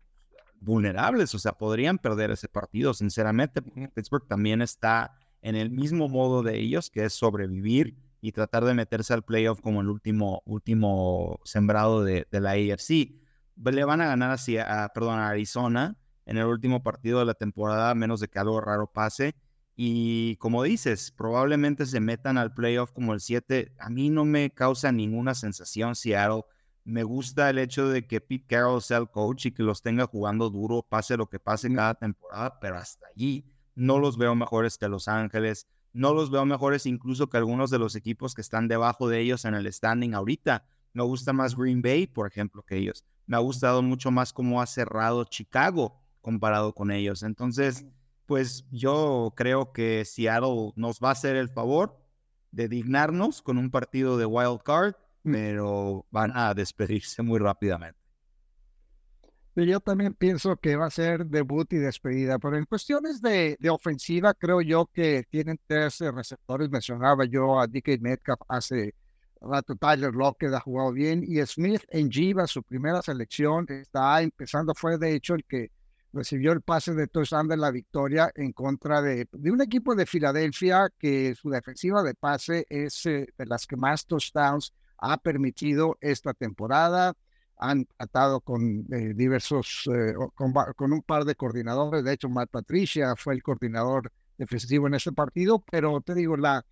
vulnerables. 0.61 1.35
O 1.35 1.39
sea, 1.39 1.53
podrían 1.53 1.99
perder 1.99 2.31
ese 2.31 2.49
partido, 2.49 2.95
sinceramente. 2.95 3.63
Pittsburgh 3.63 4.27
también 4.27 4.63
está 4.63 5.17
en 5.43 5.57
el 5.57 5.71
mismo 5.71 6.09
modo 6.09 6.43
de 6.43 6.59
ellos, 6.59 6.91
que 6.91 7.05
es 7.05 7.13
sobrevivir 7.13 7.97
y 8.21 8.33
tratar 8.33 8.65
de 8.65 8.75
meterse 8.75 9.13
al 9.13 9.25
playoff 9.25 9.61
como 9.61 9.81
el 9.81 9.89
último, 9.89 10.43
último 10.47 11.41
sembrado 11.45 12.05
de, 12.05 12.27
la 12.31 12.53
AFC. 12.53 13.21
Le 13.57 13.85
van 13.85 14.01
a 14.01 14.07
ganar 14.07 14.31
hacia, 14.31 14.89
perdón, 14.95 15.19
a 15.19 15.29
Arizona 15.29 15.97
en 16.25 16.39
el 16.39 16.47
último 16.47 16.83
partido 16.85 17.19
de 17.19 17.25
la 17.27 17.35
temporada, 17.35 17.91
a 17.91 17.95
menos 17.97 18.21
de 18.21 18.29
que 18.29 18.39
algo 18.39 18.61
raro 18.61 18.87
pase. 18.87 19.35
Y 19.85 20.37
como 20.37 20.63
dices, 20.63 21.11
probablemente 21.11 21.87
se 21.87 21.99
metan 21.99 22.39
al 22.39 22.55
playoff 22.55 22.93
como 22.93 23.15
el 23.15 23.21
7. 23.21 23.75
A 23.81 23.91
mí 23.91 24.11
no 24.11 24.25
me 24.25 24.51
causa 24.55 24.93
ninguna 24.93 25.35
sensación 25.35 25.97
Seattle. 25.97 26.45
Me 26.85 27.03
gusta 27.03 27.51
el 27.51 27.59
hecho 27.59 27.89
de 27.89 28.07
que 28.07 28.21
Pete 28.21 28.47
Carroll 28.47 28.81
sea 28.81 28.99
el 28.99 29.11
coach 29.11 29.47
y 29.47 29.51
que 29.51 29.65
los 29.65 29.83
tenga 29.83 30.07
jugando 30.07 30.51
duro, 30.51 30.87
pase 30.89 31.17
lo 31.17 31.29
que 31.29 31.41
pase 31.41 31.75
cada 31.75 31.95
temporada, 31.95 32.61
pero 32.61 32.77
hasta 32.77 33.09
allí 33.09 33.45
no 33.75 33.99
los 33.99 34.17
veo 34.17 34.37
mejores 34.37 34.79
que 34.79 34.87
Los 34.87 35.09
Ángeles. 35.09 35.67
No 35.93 36.15
los 36.15 36.31
veo 36.31 36.47
mejores 36.47 36.87
incluso 36.87 37.29
que 37.29 37.39
algunos 37.39 37.69
de 37.71 37.81
los 37.81 37.97
equipos 37.97 38.37
que 38.37 38.43
están 38.43 38.69
debajo 38.69 39.09
de 39.09 39.19
ellos 39.19 39.45
en 39.45 39.55
el 39.55 39.73
standing 39.73 40.15
ahorita. 40.15 40.65
Me 40.93 41.03
gusta 41.03 41.33
más 41.33 41.57
Green 41.57 41.83
Bay, 41.83 42.07
por 42.07 42.29
ejemplo, 42.29 42.63
que 42.63 42.77
ellos. 42.77 43.05
Me 43.27 43.35
ha 43.37 43.41
gustado 43.41 43.83
mucho 43.83 44.13
más 44.13 44.33
cómo 44.33 44.63
ha 44.63 44.67
cerrado 44.67 45.25
Chicago 45.25 46.01
comparado 46.21 46.73
con 46.73 46.93
ellos. 46.93 47.25
Entonces, 47.25 47.85
pues 48.33 48.65
yo 48.71 49.35
creo 49.37 49.75
que 49.75 50.07
Seattle 50.07 50.73
nos 50.75 51.01
va 51.01 51.11
a 51.11 51.13
hacer 51.13 51.37
el 51.37 51.51
favor 51.51 52.03
de 52.51 52.67
dignarnos 52.67 53.43
con 53.43 53.59
un 53.59 53.71
partido 53.71 54.17
de 54.17 54.25
wild 54.25 54.63
card, 54.63 54.95
mm. 55.25 55.33
pero 55.33 56.07
van 56.11 56.33
a 56.35 56.55
despedirse 56.55 57.21
muy 57.21 57.39
rápidamente. 57.39 58.01
Yo 59.55 59.81
también 59.81 60.15
pienso 60.15 60.57
que 60.57 60.77
va 60.77 60.87
a 60.87 60.91
ser 60.91 61.27
debut 61.27 61.71
y 61.75 61.77
despedida, 61.77 62.39
pero 62.39 62.57
en 62.57 62.65
cuestiones 62.65 63.21
de, 63.21 63.59
ofensiva, 63.69 64.33
creo 64.33 64.63
yo 64.63 64.87
que 64.87 65.25
tienen 65.29 65.61
tres 65.67 66.01
receptores. 66.01 66.71
Mencionaba 66.71 67.27
yo 67.27 67.61
a 67.61 67.67
DK 67.67 68.01
Metcalf 68.01 68.41
hace 68.49 68.95
rato, 69.43 69.77
Tyler 69.77 70.15
Lockett 70.15 70.55
ha 70.55 70.61
jugado 70.61 70.91
bien 70.93 71.23
y 71.23 71.45
Smith 71.45 71.83
en 71.91 72.11
Giva, 72.11 72.47
su 72.47 72.63
primera 72.63 73.03
selección, 73.03 73.67
está 73.69 74.23
empezando. 74.23 74.73
Fue 74.75 74.97
de 74.97 75.17
hecho 75.17 75.35
el 75.35 75.45
que 75.45 75.71
recibió 76.13 76.53
el 76.53 76.61
pase 76.61 76.95
de 76.95 77.07
touchdown 77.07 77.49
de 77.49 77.57
la 77.57 77.71
victoria 77.71 78.31
en 78.35 78.53
contra 78.53 79.01
de, 79.01 79.29
de, 79.33 79.51
un 79.51 79.63
equipo 79.63 79.95
de 79.95 80.07
Filadelfia 80.07 80.91
que 80.99 81.35
su 81.35 81.51
defensiva 81.51 82.03
de 82.03 82.15
pase 82.15 82.67
es 82.69 83.07
eh, 83.07 83.27
de 83.37 83.47
las 83.47 83.67
que 83.67 83.77
más 83.77 84.07
touchdowns 84.07 84.73
ha 84.99 85.17
permitido 85.19 85.99
esta 86.01 86.35
temporada. 86.35 87.15
Han 87.59 87.87
tratado 87.87 88.41
con 88.41 88.87
eh, 88.93 89.13
diversos, 89.15 89.89
eh, 89.93 90.15
con, 90.35 90.93
un 90.93 91.03
par 91.03 91.25
de 91.25 91.35
coordinadores. 91.35 92.05
De 92.05 92.13
hecho, 92.13 92.29
Matt 92.29 92.51
Patricia 92.51 93.15
fue 93.17 93.35
el 93.35 93.43
coordinador 93.43 94.11
defensivo 94.37 94.87
en 94.87 94.95
ese 94.95 95.13
partido, 95.13 95.65
pero 95.71 96.01
te 96.01 96.15
digo, 96.15 96.37
la, 96.37 96.65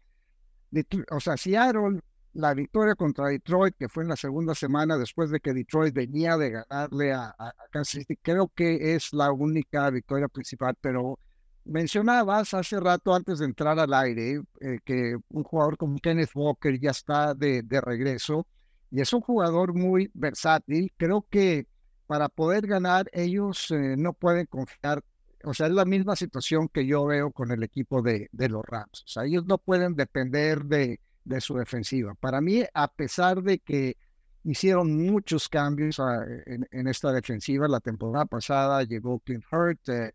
o 1.11 1.21
sea, 1.21 1.37
Seattle 1.37 2.01
la 2.33 2.55
victoria 2.55 2.95
contra 2.95 3.29
Detroit, 3.29 3.75
que 3.77 3.89
fue 3.89 4.05
en 4.05 4.11
la 4.11 4.17
segunda 4.17 4.55
semana 4.55 4.97
después 4.97 5.31
de 5.31 5.41
que 5.41 5.53
Detroit 5.53 5.95
venía 5.95 6.37
de 6.37 6.51
ganarle 6.51 7.13
a, 7.13 7.35
Kansas 7.71 8.01
City, 8.01 8.17
creo 8.23 8.49
que 8.55 8.95
es 8.95 9.13
la 9.13 9.33
única 9.33 9.91
victoria 9.91 10.29
principal, 10.29 10.77
pero 10.81 11.19
mencionabas 11.65 12.55
hace 12.55 12.79
rato 12.81 13.15
antes 13.15 13.39
de 13.41 13.47
entrar 13.47 13.79
al 13.79 13.93
aire 13.95 14.43
eh, 14.61 14.79
que 14.85 15.17
un 15.31 15.43
jugador 15.45 15.77
como 15.77 15.99
Kenneth 15.99 16.31
Walker 16.35 16.79
ya 16.79 16.91
está 16.91 17.35
de, 17.35 17.63
de 17.63 17.81
regreso 17.81 18.47
y 18.91 19.01
es 19.01 19.13
un 19.13 19.21
jugador 19.21 19.75
muy 19.75 20.11
versátil. 20.15 20.93
Creo 20.97 21.27
que 21.31 21.67
para 22.07 22.29
poder 22.29 22.67
ganar 22.67 23.09
ellos 23.13 23.71
eh, 23.71 23.95
no 23.97 24.13
pueden 24.13 24.47
confiar 24.47 25.03
o 25.45 25.55
sea, 25.55 25.69
es 25.69 25.73
la 25.73 25.85
misma 25.85 26.17
situación 26.17 26.69
que 26.69 26.87
yo 26.87 27.07
veo 27.07 27.31
con 27.31 27.51
el 27.51 27.63
equipo 27.63 28.03
de, 28.03 28.29
de 28.33 28.49
los 28.49 28.63
Rams. 28.63 29.05
O 29.05 29.09
sea, 29.09 29.25
ellos 29.25 29.47
no 29.47 29.59
pueden 29.59 29.95
depender 29.95 30.65
de, 30.65 31.01
de 31.25 31.41
su 31.41 31.55
defensiva. 31.55 32.15
Para 32.15 32.41
mí, 32.41 32.63
a 32.73 32.89
pesar 32.89 33.43
de 33.43 33.59
que 33.59 33.97
hicieron 34.45 35.07
muchos 35.07 35.49
cambios 35.49 36.01
ah, 36.01 36.25
en, 36.47 36.89
esta 36.89 37.13
defensiva, 37.13 37.69
la 37.69 37.81
temporada 37.81 38.27
pasada 38.27 38.83
llegó 38.85 39.21
Clint 39.21 39.45
Hurt, 39.51 39.89
eh, 39.89 40.15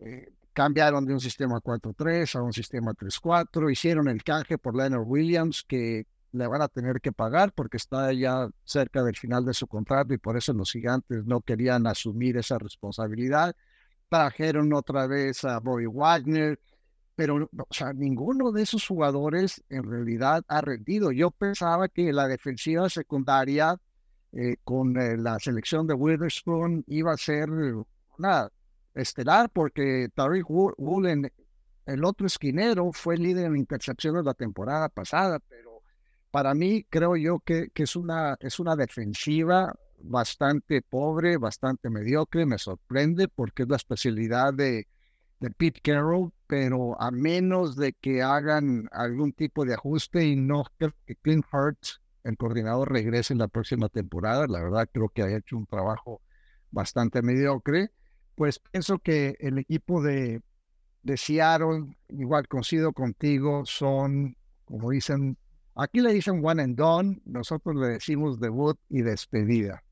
eh, 0.00 0.32
cambiaron 0.52 1.04
de 1.06 1.12
un 1.12 1.20
sistema 1.20 1.60
4-3 1.60 2.34
a 2.36 2.42
un 2.42 2.52
sistema 2.52 2.92
3-4, 2.92 3.70
hicieron 3.70 4.08
el 4.08 4.24
canje 4.24 4.58
por 4.58 4.74
Leonard 4.74 5.06
Williams, 5.06 5.62
que 5.62 6.06
le 6.32 6.46
van 6.46 6.62
a 6.62 6.68
tener 6.68 7.00
que 7.00 7.12
pagar 7.12 7.52
porque 7.52 7.76
está 7.76 8.12
ya 8.12 8.48
cerca 8.64 9.02
del 9.02 9.16
final 9.16 9.44
de 9.44 9.54
su 9.54 9.66
contrato 9.66 10.12
y 10.12 10.18
por 10.18 10.36
eso 10.36 10.52
los 10.52 10.72
gigantes 10.72 11.24
no 11.24 11.40
querían 11.40 11.86
asumir 11.86 12.36
esa 12.36 12.58
responsabilidad. 12.58 13.54
Trajeron 14.08 14.72
otra 14.72 15.06
vez 15.06 15.44
a 15.44 15.58
Bobby 15.60 15.86
Wagner, 15.86 16.58
pero 17.18 17.50
o 17.52 17.74
sea, 17.74 17.92
ninguno 17.92 18.52
de 18.52 18.62
esos 18.62 18.86
jugadores 18.86 19.60
en 19.70 19.82
realidad 19.82 20.44
ha 20.46 20.60
rendido. 20.60 21.10
Yo 21.10 21.32
pensaba 21.32 21.88
que 21.88 22.12
la 22.12 22.28
defensiva 22.28 22.88
secundaria 22.88 23.76
eh, 24.30 24.54
con 24.62 24.96
eh, 24.96 25.16
la 25.16 25.36
selección 25.40 25.88
de 25.88 25.94
Witherspoon 25.94 26.84
iba 26.86 27.12
a 27.12 27.16
ser 27.16 27.48
una 28.16 28.48
estelar 28.94 29.50
porque 29.50 30.10
Tariq 30.14 30.48
Woolen, 30.48 31.28
el 31.86 32.04
otro 32.04 32.28
esquinero, 32.28 32.92
fue 32.92 33.16
líder 33.16 33.46
en 33.46 33.56
intercepciones 33.56 34.24
la 34.24 34.34
temporada 34.34 34.88
pasada, 34.88 35.40
pero 35.40 35.82
para 36.30 36.54
mí 36.54 36.86
creo 36.88 37.16
yo 37.16 37.40
que, 37.40 37.70
que 37.70 37.82
es, 37.82 37.96
una, 37.96 38.36
es 38.38 38.60
una 38.60 38.76
defensiva 38.76 39.74
bastante 39.98 40.82
pobre, 40.82 41.36
bastante 41.36 41.90
mediocre, 41.90 42.46
me 42.46 42.58
sorprende 42.58 43.26
porque 43.26 43.64
es 43.64 43.68
la 43.68 43.74
especialidad 43.74 44.54
de, 44.54 44.86
de 45.40 45.50
Pete 45.50 45.80
Carroll, 45.80 46.30
pero 46.48 47.00
a 47.00 47.10
menos 47.10 47.76
de 47.76 47.92
que 47.92 48.22
hagan 48.22 48.88
algún 48.90 49.32
tipo 49.32 49.66
de 49.66 49.74
ajuste 49.74 50.26
y 50.26 50.34
no 50.34 50.64
que 50.78 51.14
Clint 51.16 51.44
Hurt, 51.52 51.78
el 52.24 52.36
coordinador, 52.38 52.90
regrese 52.90 53.34
en 53.34 53.38
la 53.38 53.48
próxima 53.48 53.90
temporada, 53.90 54.46
la 54.48 54.62
verdad 54.62 54.88
creo 54.90 55.10
que 55.10 55.22
ha 55.22 55.36
hecho 55.36 55.58
un 55.58 55.66
trabajo 55.66 56.22
bastante 56.70 57.20
mediocre, 57.20 57.90
pues 58.34 58.58
pienso 58.58 58.98
que 58.98 59.36
el 59.40 59.58
equipo 59.58 60.02
de, 60.02 60.40
de 61.02 61.16
Seattle, 61.18 61.96
igual 62.08 62.48
coincido 62.48 62.92
contigo, 62.92 63.64
son, 63.66 64.34
como 64.64 64.90
dicen, 64.90 65.36
aquí 65.74 66.00
le 66.00 66.14
dicen 66.14 66.42
one 66.42 66.62
and 66.62 66.76
done, 66.76 67.20
nosotros 67.26 67.76
le 67.76 67.88
decimos 67.88 68.40
debut 68.40 68.78
y 68.88 69.02
despedida. 69.02 69.82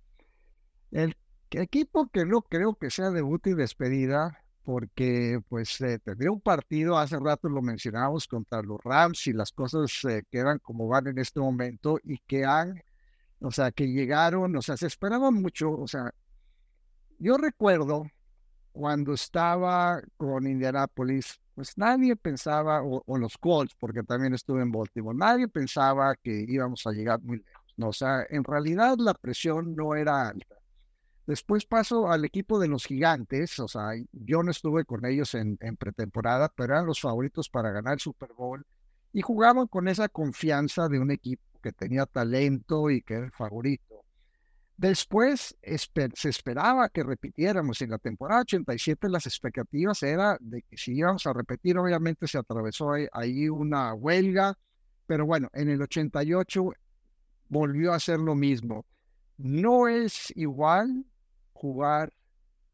El 0.91 1.17
equipo 1.51 2.09
que 2.09 2.25
no 2.25 2.41
creo 2.41 2.77
que 2.77 2.91
sea 2.91 3.11
debut 3.11 3.47
y 3.47 3.53
despedida 3.53 4.46
porque 4.67 5.39
pues 5.49 5.81
eh, 5.81 6.01
tendría 6.01 6.33
un 6.33 6.41
partido, 6.41 6.99
hace 6.99 7.17
rato 7.21 7.49
lo 7.49 7.63
mencionamos, 7.63 8.27
contra 8.27 8.63
los 8.63 8.83
Rams 8.83 9.29
y 9.29 9.33
las 9.33 9.53
cosas 9.53 9.93
eh, 10.11 10.25
quedan 10.29 10.59
como 10.59 10.89
van 10.89 11.07
en 11.07 11.19
este 11.19 11.39
momento 11.39 12.01
y 12.03 12.19
que 12.27 12.45
han, 12.45 12.83
o 13.39 13.53
sea, 13.53 13.71
que 13.71 13.87
llegaron, 13.87 14.57
o 14.57 14.63
sea, 14.63 14.77
se 14.77 14.89
esperaban 14.89 15.35
mucho, 15.35 15.71
o 15.71 15.87
sea, 15.87 16.13
yo 17.21 17.37
recuerdo 17.39 18.11
cuando 18.73 19.15
estaba 19.15 20.03
con 20.17 20.49
Indianapolis, 20.49 21.41
pues 21.55 21.79
nadie 21.79 22.17
pensaba, 22.17 22.83
o, 22.83 23.05
o, 23.07 23.19
los 23.19 23.39
Colts, 23.39 23.77
porque 23.79 24.03
también 24.03 24.35
estuve 24.35 24.63
en 24.63 24.73
Baltimore, 24.73 25.17
nadie 25.17 25.47
pensaba 25.47 26.17
que 26.17 26.45
íbamos 26.49 26.85
a 26.89 26.91
llegar 26.91 27.23
muy 27.23 27.39
lejos, 27.39 27.75
¿no? 27.77 27.89
O 27.91 27.93
sea, 27.93 28.27
en 28.31 28.43
realidad 28.43 28.97
la 28.99 29.15
presión 29.15 29.77
no 29.77 29.95
era 29.95 30.31
alta. 30.31 30.56
Después 31.27 31.67
paso 31.67 32.09
al 32.09 32.25
equipo 32.25 32.61
de 32.61 32.69
los 32.69 32.85
gigantes, 32.85 33.59
o 33.59 33.67
sea, 33.67 33.91
yo 34.13 34.45
no 34.45 34.53
estuve 34.53 34.85
con 34.85 35.05
ellos 35.05 35.35
en, 35.35 35.57
pretemporada, 35.77 36.53
pero 36.55 36.75
eran 36.75 36.87
los 36.87 37.01
favoritos 37.01 37.49
para 37.49 37.73
ganar 37.73 37.95
el 37.95 38.01
Super 38.01 38.33
Bowl 38.33 38.65
y 39.13 39.23
jugaban 39.23 39.67
con 39.67 39.89
esa 39.89 40.09
confianza 40.09 40.89
de 40.89 41.01
un 41.01 41.11
equipo 41.11 41.43
que 41.61 41.73
tenía 41.73 42.07
talento 42.07 42.91
y 42.91 43.03
que 43.03 43.15
era 43.15 43.25
el 43.25 43.33
favorito. 43.33 44.05
Después 44.77 45.57
se 46.15 46.29
esperaba 46.29 46.91
que 46.91 47.03
repitiéramos. 47.03 47.81
En 47.83 47.91
la 47.91 47.99
temporada 47.99 48.43
87 48.43 49.09
las 49.09 49.27
expectativas 49.27 50.03
eran 50.05 50.37
de 50.39 50.63
que 50.63 50.77
si 50.77 50.93
íbamos 50.93 51.27
a 51.27 51.33
repetir, 51.33 51.77
obviamente 51.77 52.29
se 52.29 52.39
atravesó 52.39 52.93
ahí 53.11 53.49
una 53.49 53.95
huelga, 53.95 54.57
pero 55.07 55.27
bueno, 55.27 55.49
en 55.55 55.71
el 55.71 55.83
88 55.83 56.73
volvió 57.49 57.93
a 57.93 57.99
ser 57.99 58.21
lo 58.21 58.37
mismo. 58.37 58.85
No 59.39 59.89
es 59.89 60.33
igual 60.37 61.05
jugar 61.57 62.13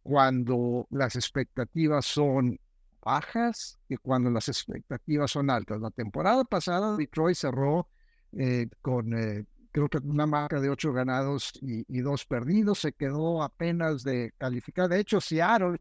cuando 0.03 0.87
las 0.91 1.17
expectativas 1.17 2.05
son 2.05 2.59
bajas 3.05 3.79
que 3.89 3.99
cuando 3.99 4.31
las 4.31 4.49
expectativas 4.49 5.31
son 5.31 5.51
altas. 5.51 5.81
La 5.81 5.91
temporada 5.91 6.45
pasada 6.45 6.97
Detroit 6.97 7.37
cerró 7.37 7.89
eh, 8.33 8.69
con 8.81 9.17
eh, 9.19 9.45
creo 9.73 9.89
que 9.89 9.99
una 9.99 10.27
marca 10.27 10.61
de 10.61 10.69
ocho 10.69 10.93
ganados 10.93 11.53
y, 11.63 12.01
dos 12.01 12.27
perdidos, 12.27 12.81
se 12.81 12.93
quedó 12.93 13.43
apenas 13.43 14.05
de 14.05 14.33
calificar. 14.37 14.89
De 14.89 15.01
hecho, 15.01 15.21
Seattle, 15.21 15.79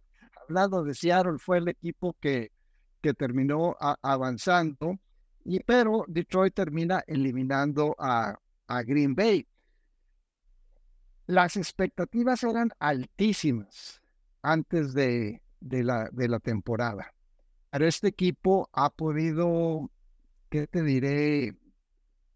hablando 0.48 0.84
de 0.84 0.96
Seattle, 0.96 1.38
fue 1.38 1.58
el 1.58 1.68
equipo 1.68 2.16
que, 2.20 2.52
que 3.02 3.14
terminó 3.14 3.76
avanzando, 4.02 4.98
y, 5.44 5.60
pero 5.60 6.06
Detroit 6.08 6.54
termina 6.54 7.04
eliminando 7.06 7.96
a, 8.00 8.40
a 8.68 8.84
Green 8.84 9.14
Bay. 9.14 9.46
Las 11.32 11.56
expectativas 11.56 12.44
eran 12.44 12.72
altísimas 12.78 14.02
antes 14.42 14.94
de, 14.94 15.42
de, 15.62 15.82
la, 15.82 16.10
de 16.12 16.28
la 16.28 16.40
temporada. 16.40 17.14
Pero 17.70 17.88
este 17.88 18.10
equipo 18.10 18.70
ha 18.74 18.90
podido, 18.90 19.90
¿qué 20.50 20.68
te 20.68 20.84
diré? 20.84 21.56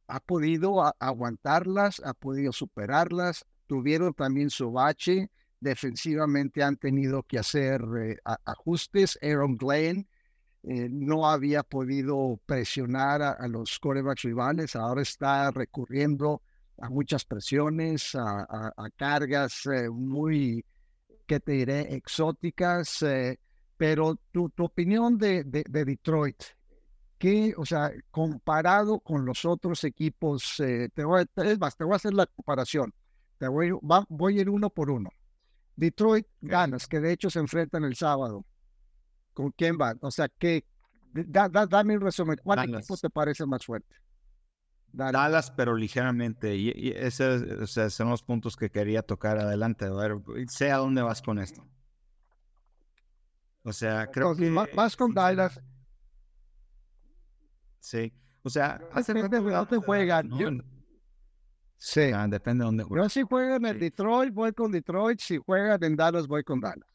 ha 0.07 0.21
podido 0.21 0.93
aguantarlas, 0.99 2.01
ha 2.05 2.13
podido 2.13 2.53
superarlas, 2.53 3.45
tuvieron 3.67 4.13
también 4.13 4.49
su 4.49 4.71
bache, 4.71 5.29
defensivamente 5.59 6.63
han 6.63 6.77
tenido 6.77 7.23
que 7.23 7.39
hacer 7.39 7.81
eh, 7.99 8.17
ajustes. 8.45 9.19
Aaron 9.21 9.57
Glenn 9.57 10.07
eh, 10.63 10.87
no 10.89 11.29
había 11.29 11.63
podido 11.63 12.39
presionar 12.45 13.21
a, 13.21 13.45
los 13.49 13.77
corebacks 13.77 14.23
rivales, 14.23 14.75
ahora 14.77 15.01
está 15.01 15.51
recurriendo 15.51 16.41
muchas 16.89 17.25
presiones, 17.25 18.15
a, 18.15 18.73
cargas 18.95 19.65
eh, 19.65 19.89
muy, 19.89 20.63
¿qué 21.25 21.39
te 21.39 21.53
diré?, 21.53 21.95
exóticas. 21.95 23.03
pero 23.77 24.15
tu, 24.31 24.49
tu 24.49 24.65
opinión 24.65 25.17
de, 25.17 25.43
de, 25.43 25.63
de 25.69 25.85
Detroit, 25.85 26.43
que, 27.17 27.53
o 27.57 27.65
sea, 27.65 27.91
comparado 28.11 28.99
con 28.99 29.25
los 29.25 29.45
otros 29.45 29.83
equipos, 29.83 30.59
eh, 30.59 30.89
te 30.93 31.03
voy, 31.03 31.25
es 31.35 31.59
más, 31.59 31.75
te 31.75 31.83
voy 31.83 31.93
a 31.93 31.95
hacer 31.97 32.13
la 32.13 32.25
comparación. 32.25 32.93
Te 33.37 33.47
voy, 33.47 33.71
voy 34.09 34.37
a 34.37 34.41
ir 34.41 34.49
uno 34.49 34.69
por 34.69 34.89
uno. 34.89 35.09
Detroit 35.75 36.27
ganas, 36.41 36.87
que 36.87 36.99
de 36.99 37.11
hecho 37.11 37.29
se 37.29 37.39
enfrentan 37.39 37.83
el 37.83 37.95
sábado. 37.95 38.45
¿Con 39.33 39.51
quién 39.51 39.77
van? 39.77 39.97
O 40.01 40.11
sea, 40.11 40.29
que 40.29 40.65
dame 41.13 41.95
un 41.95 42.01
resumen. 42.01 42.37
¿Cuál 42.43 42.73
equipo 42.73 42.95
te 42.95 43.09
parece 43.09 43.45
más 43.45 43.65
fuerte? 43.65 43.95
Dallas, 44.95 45.51
pero 45.51 45.75
ligeramente. 45.75 46.55
Y, 46.55 46.71
y 46.75 46.89
esos 46.95 47.69
son 47.93 48.09
los 48.09 48.23
puntos 48.23 48.55
que 48.55 48.69
quería 48.69 49.01
tocar 49.01 49.37
adelante. 49.37 49.85
A 49.85 49.91
ver, 49.91 50.17
sé 50.47 50.71
a 50.71 50.77
dónde 50.77 51.01
vas 51.01 51.21
con 51.21 51.39
esto. 51.39 51.65
O 53.63 53.73
sea, 53.73 54.07
creo 54.07 54.35
que. 54.35 54.49
Vas 54.49 54.95
con 54.95 55.13
Dallas. 55.13 55.59
Sí. 57.79 58.13
O 58.43 58.49
sea, 58.49 58.79
depende 58.95 59.41
de 59.41 59.51
dónde 59.51 59.77
juegan. 59.77 60.29
sí. 61.77 62.11
Ah, 62.13 62.27
depende 62.27 62.63
de 62.63 62.65
dónde 62.65 62.83
juegan. 62.83 63.05
Yo 63.05 63.09
si 63.09 63.23
juegan 63.23 63.65
en 63.65 63.79
Detroit, 63.79 64.33
voy 64.33 64.53
con 64.53 64.71
Detroit. 64.71 65.19
Si 65.19 65.37
juegan 65.37 65.83
en 65.83 65.95
Dallas, 65.95 66.27
voy 66.27 66.43
con 66.43 66.59
Dallas. 66.59 66.94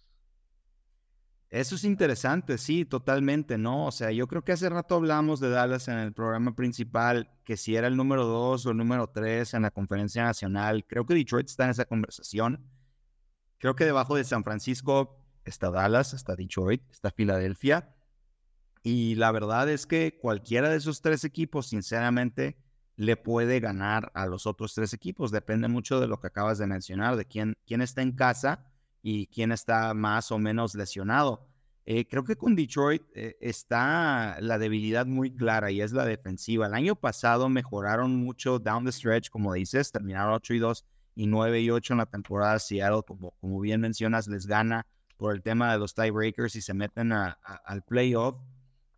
Eso 1.50 1.74
es 1.74 1.82
interesante, 1.82 2.58
sí, 2.58 2.84
totalmente, 2.84 3.58
¿no? 3.58 3.86
O 3.86 3.90
sea, 3.90 4.12
yo 4.12 4.28
creo 4.28 4.44
que 4.44 4.52
hace 4.52 4.68
rato 4.68 4.94
hablamos 4.94 5.40
de 5.40 5.50
Dallas 5.50 5.88
en 5.88 5.98
el 5.98 6.12
programa 6.12 6.54
principal, 6.54 7.28
que 7.44 7.56
si 7.56 7.74
era 7.74 7.88
el 7.88 7.96
número 7.96 8.24
dos 8.24 8.66
o 8.66 8.70
el 8.70 8.76
número 8.76 9.08
tres 9.08 9.52
en 9.54 9.62
la 9.62 9.72
conferencia 9.72 10.22
nacional. 10.22 10.84
Creo 10.86 11.04
que 11.04 11.14
Detroit 11.14 11.48
está 11.48 11.64
en 11.64 11.70
esa 11.70 11.86
conversación. 11.86 12.64
Creo 13.58 13.74
que 13.74 13.84
debajo 13.84 14.14
de 14.14 14.22
San 14.22 14.44
Francisco 14.44 15.26
está 15.44 15.72
Dallas, 15.72 16.14
está 16.14 16.36
Detroit, 16.36 16.88
está 16.88 17.10
Filadelfia. 17.10 17.96
Y 18.84 19.16
la 19.16 19.32
verdad 19.32 19.68
es 19.68 19.86
que 19.86 20.18
cualquiera 20.20 20.70
de 20.70 20.76
esos 20.76 21.02
tres 21.02 21.24
equipos, 21.24 21.66
sinceramente, 21.66 22.58
le 22.94 23.16
puede 23.16 23.58
ganar 23.58 24.12
a 24.14 24.26
los 24.26 24.46
otros 24.46 24.72
tres 24.74 24.92
equipos. 24.92 25.32
Depende 25.32 25.66
mucho 25.66 25.98
de 25.98 26.06
lo 26.06 26.20
que 26.20 26.28
acabas 26.28 26.58
de 26.58 26.68
mencionar, 26.68 27.16
de 27.16 27.24
quién, 27.24 27.56
quién 27.66 27.82
está 27.82 28.02
en 28.02 28.12
casa 28.12 28.69
y 29.02 29.26
quién 29.26 29.52
está 29.52 29.94
más 29.94 30.30
o 30.30 30.38
menos 30.38 30.74
lesionado. 30.74 31.46
Eh, 31.86 32.06
creo 32.06 32.24
que 32.24 32.36
con 32.36 32.54
Detroit 32.54 33.02
eh, 33.14 33.36
está 33.40 34.36
la 34.40 34.58
debilidad 34.58 35.06
muy 35.06 35.34
clara 35.34 35.70
y 35.70 35.80
es 35.80 35.92
la 35.92 36.04
defensiva. 36.04 36.66
El 36.66 36.74
año 36.74 36.94
pasado 36.94 37.48
mejoraron 37.48 38.14
mucho 38.16 38.58
down 38.58 38.84
the 38.84 38.92
stretch, 38.92 39.30
como 39.30 39.54
dices, 39.54 39.90
terminaron 39.90 40.34
8 40.34 40.54
y 40.54 40.58
2 40.58 40.84
y 41.16 41.26
9 41.26 41.60
y 41.62 41.70
8 41.70 41.94
en 41.94 41.98
la 41.98 42.06
temporada. 42.06 42.58
Seattle, 42.58 43.02
como, 43.06 43.32
como 43.40 43.60
bien 43.60 43.80
mencionas, 43.80 44.28
les 44.28 44.46
gana 44.46 44.86
por 45.16 45.34
el 45.34 45.42
tema 45.42 45.72
de 45.72 45.78
los 45.78 45.94
tiebreakers 45.94 46.54
y 46.56 46.62
se 46.62 46.74
meten 46.74 47.12
al 47.12 47.82
playoff 47.86 48.36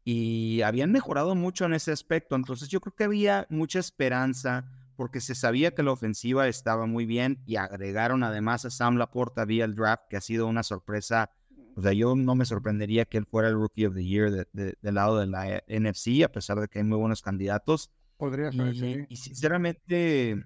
y 0.05 0.63
habían 0.63 0.93
mejorado 0.93 1.35
mucho 1.35 1.65
en 1.65 1.75
ese 1.75 1.93
aspecto. 1.93 2.37
Entonces 2.37 2.69
yo 2.69 2.81
creo 2.81 2.95
que 2.95 3.05
había 3.05 3.47
mucha 3.51 3.79
esperanza 3.79 4.65
porque 5.03 5.21
se 5.21 5.35
sabía 5.35 5.75
que 5.75 5.83
la 5.83 5.91
ofensiva 5.91 6.47
estaba 6.47 6.87
muy 6.87 7.07
bien 7.07 7.43
y 7.45 7.57
agregaron 7.57 8.23
además 8.23 8.65
a 8.65 8.71
Sam 8.71 8.99
Laporta 8.99 9.45
vía 9.45 9.65
el 9.65 9.75
draft, 9.75 10.05
que 10.09 10.17
ha 10.17 10.21
sido 10.21 10.47
una 10.47 10.63
sorpresa. 10.63 11.29
O 11.75 11.83
sea, 11.83 11.93
yo 11.93 12.15
no 12.15 12.37
me 12.37 12.45
sorprendería 12.45 13.05
que 13.05 13.19
él 13.19 13.27
fuera 13.27 13.49
el 13.49 13.55
Rookie 13.55 13.87
of 13.87 13.97
the 13.97 14.05
Year 14.05 14.47
del 14.53 14.77
lado 14.95 15.19
de 15.19 15.27
la 15.27 15.61
NFC, 15.67 16.23
a 16.23 16.31
pesar 16.31 16.61
de 16.61 16.69
que 16.69 16.79
hay 16.79 16.85
muy 16.85 16.99
buenos 16.99 17.21
candidatos. 17.21 17.91
Podría 18.17 18.53
ser, 18.53 19.09
y 19.09 19.17
sinceramente, 19.17 20.41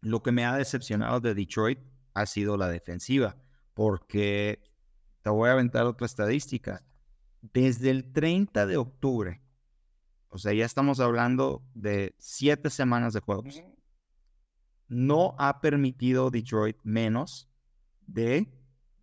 lo 0.00 0.22
que 0.22 0.30
me 0.30 0.44
ha 0.44 0.56
decepcionado 0.56 1.18
de 1.18 1.34
Detroit 1.34 1.80
ha 2.14 2.26
sido 2.26 2.56
la 2.56 2.68
defensiva, 2.68 3.36
porque 3.74 4.62
te 5.22 5.30
voy 5.30 5.48
a 5.48 5.54
aventar 5.54 5.86
otra 5.86 6.06
estadística 6.06 6.84
desde 7.40 7.90
el 7.90 8.12
30 8.12 8.64
de 8.64 8.76
octubre, 8.76 9.42
o 10.34 10.38
sea, 10.38 10.54
ya 10.54 10.64
estamos 10.64 10.98
hablando 10.98 11.62
de 11.74 12.14
siete 12.18 12.70
semanas 12.70 13.12
de 13.12 13.20
juegos, 13.20 13.62
no 14.92 15.34
ha 15.38 15.60
permitido 15.60 16.30
Detroit 16.30 16.76
menos 16.82 17.48
de 18.06 18.46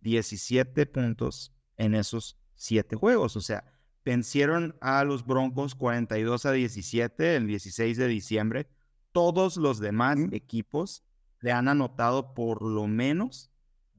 17 0.02 0.86
puntos 0.86 1.52
en 1.76 1.94
esos 1.94 2.38
siete 2.54 2.96
juegos. 2.96 3.36
O 3.36 3.40
sea, 3.40 3.64
vencieron 4.04 4.76
a 4.80 5.02
los 5.04 5.26
Broncos 5.26 5.74
42 5.74 6.46
a 6.46 6.52
17 6.52 7.36
el 7.36 7.46
16 7.46 7.96
de 7.96 8.06
diciembre. 8.06 8.68
Todos 9.12 9.56
los 9.56 9.80
demás 9.80 10.18
equipos 10.30 11.02
le 11.40 11.52
han 11.52 11.68
anotado 11.68 12.34
por 12.34 12.62
lo 12.62 12.86
menos 12.86 13.50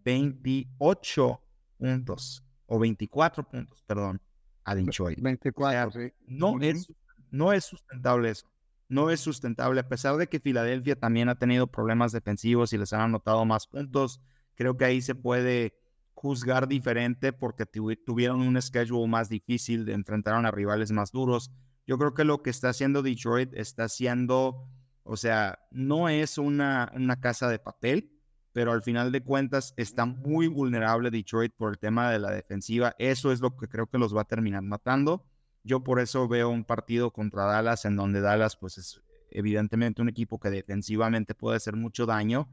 28 0.06 1.42
puntos 1.78 2.46
o 2.68 2.80
24 2.80 3.44
puntos, 3.50 3.84
perdón, 3.84 4.22
a 4.64 4.76
Detroit. 4.76 5.20
24, 5.20 5.92
sí. 5.92 6.14
no, 6.26 6.60
es, 6.62 6.88
no 7.30 7.52
es 7.52 7.66
sustentable 7.66 8.30
eso. 8.30 8.51
No 8.92 9.10
es 9.10 9.22
sustentable, 9.22 9.80
a 9.80 9.88
pesar 9.88 10.18
de 10.18 10.28
que 10.28 10.42
Filadelfia 10.42 10.98
también 10.98 11.30
ha 11.30 11.36
tenido 11.36 11.68
problemas 11.68 12.12
defensivos 12.12 12.74
y 12.74 12.78
les 12.78 12.92
han 12.92 13.00
anotado 13.00 13.46
más 13.46 13.66
puntos. 13.66 14.20
Creo 14.56 14.76
que 14.76 14.84
ahí 14.84 15.02
se 15.02 15.16
puede 15.16 15.80
juzgar 16.14 16.68
diferente 16.68 17.32
porque 17.32 17.66
tuvieron 17.66 18.42
un 18.42 18.62
schedule 18.62 19.08
más 19.08 19.30
difícil, 19.30 19.88
enfrentaron 19.88 20.46
a 20.46 20.52
rivales 20.52 20.92
más 20.92 21.14
duros. 21.14 21.52
Yo 21.88 21.98
creo 21.98 22.14
que 22.14 22.26
lo 22.26 22.44
que 22.44 22.50
está 22.50 22.68
haciendo 22.68 23.02
Detroit 23.02 23.54
está 23.54 23.86
haciendo, 23.86 24.68
o 25.04 25.16
sea, 25.16 25.60
no 25.72 26.10
es 26.10 26.38
una, 26.38 26.92
una 26.94 27.22
casa 27.22 27.48
de 27.48 27.60
papel, 27.60 28.12
pero 28.52 28.74
al 28.74 28.82
final 28.82 29.14
de 29.14 29.24
cuentas 29.24 29.74
está 29.78 30.06
muy 30.06 30.48
vulnerable 30.48 31.12
Detroit 31.12 31.54
por 31.56 31.72
el 31.72 31.80
tema 31.80 32.12
de 32.12 32.20
la 32.20 32.32
defensiva. 32.32 32.94
Eso 33.00 33.32
es 33.32 33.40
lo 33.40 33.56
que 33.56 33.70
creo 33.70 33.88
que 33.88 33.98
los 33.98 34.14
va 34.14 34.24
a 34.24 34.26
terminar 34.26 34.64
matando. 34.64 35.24
Yo 35.64 35.84
por 35.84 36.00
eso 36.00 36.28
veo 36.28 36.50
un 36.50 36.64
partido 36.64 37.12
contra 37.12 37.46
Dallas 37.46 37.86
en 37.86 37.96
donde 37.96 38.22
Dallas 38.22 38.56
pues 38.56 38.78
es 38.78 39.02
evidentemente 39.30 40.02
un 40.02 40.10
equipo 40.10 40.40
que 40.40 40.50
defensivamente 40.50 41.36
puede 41.36 41.58
hacer 41.58 41.76
mucho 41.76 42.06
daño 42.06 42.50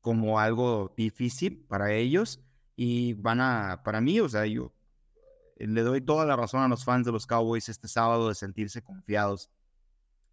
como 0.00 0.38
algo 0.38 0.92
difícil 0.96 1.64
para 1.68 1.92
ellos 1.92 2.40
y 2.76 3.14
van 3.14 3.40
a, 3.40 3.82
para 3.84 4.00
mí, 4.00 4.20
o 4.20 4.28
sea, 4.28 4.46
yo 4.46 4.72
le 5.56 5.82
doy 5.82 6.00
toda 6.00 6.26
la 6.26 6.36
razón 6.36 6.62
a 6.62 6.68
los 6.68 6.84
fans 6.84 7.06
de 7.06 7.12
los 7.12 7.26
Cowboys 7.26 7.68
este 7.68 7.88
sábado 7.88 8.28
de 8.28 8.34
sentirse 8.34 8.82
confiados. 8.82 9.50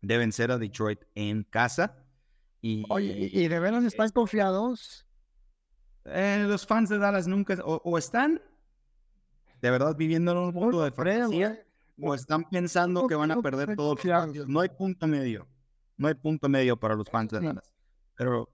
Deben 0.02 0.32
ser 0.32 0.52
a 0.52 0.58
Detroit 0.58 1.04
en 1.14 1.44
casa 1.44 1.96
y, 2.62 2.84
Oye, 2.90 3.30
¿y 3.32 3.48
de 3.48 3.60
veras 3.60 3.84
están 3.84 4.10
confiados? 4.10 5.06
Eh, 6.06 6.46
los 6.48 6.66
fans 6.66 6.90
de 6.90 6.98
Dallas 6.98 7.28
nunca, 7.28 7.56
o, 7.64 7.98
están 7.98 8.42
de 9.62 9.70
verdad 9.70 9.96
viviendo 9.96 10.32
en 10.32 10.38
un 10.38 10.54
mundo 10.54 10.84
de 10.84 10.92
fantasía, 10.92 11.64
o 12.02 12.16
están 12.16 12.50
pensando 12.50 13.08
que 13.08 13.16
van 13.16 13.32
a 13.32 13.42
perder 13.42 13.76
todos 13.76 14.04
los 14.04 14.14
partidos. 14.14 14.48
No 14.48 14.60
hay 14.60 14.70
punto 14.70 15.08
medio. 15.08 15.48
No 15.98 16.08
hay 16.08 16.16
punto 16.16 16.50
medio 16.50 16.78
para 16.78 16.96
los 16.96 17.10
fans 17.10 17.32
de 17.32 17.40
Dallas. 17.40 17.74
Pero 18.16 18.50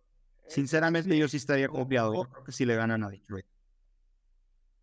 Sinceramente, 0.48 1.18
yo 1.18 1.28
sí 1.28 1.38
estaría 1.38 1.68
confiado. 1.68 2.14
Yo 2.14 2.24
creo 2.24 2.44
que 2.44 2.52
sí 2.52 2.66
le 2.66 2.76
ganan 2.76 3.04
a 3.04 3.10
Detroit. 3.10 3.46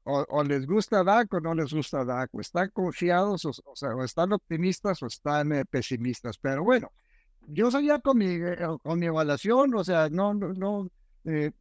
O, 0.07 0.45
les 0.45 0.67
gusta 0.67 1.03
Dak 1.03 1.33
o 1.33 1.41
no 1.41 1.55
les 1.55 1.73
gusta 1.73 2.05
Dak, 2.05 2.29
o 2.35 2.41
están 2.41 2.69
confiados, 2.75 3.47
o, 3.47 3.75
sea, 3.75 3.97
o 3.97 4.05
están 4.05 4.35
optimistas 4.35 5.03
o 5.03 5.07
están 5.07 5.51
eh, 5.53 5.65
pesimistas. 5.65 6.37
Pero 6.37 6.63
bueno, 6.63 6.93
yo 7.47 7.71
ya 7.81 7.99
con 8.01 8.19
mi, 8.19 8.27
eh, 8.27 8.59
con 8.83 8.99
mi 8.99 9.07
evaluación, 9.07 9.75
o 9.75 9.83
sea, 9.83 10.11
no, 10.11 10.35
no, 10.35 10.53
no 10.53 10.91
eh, 11.25 11.53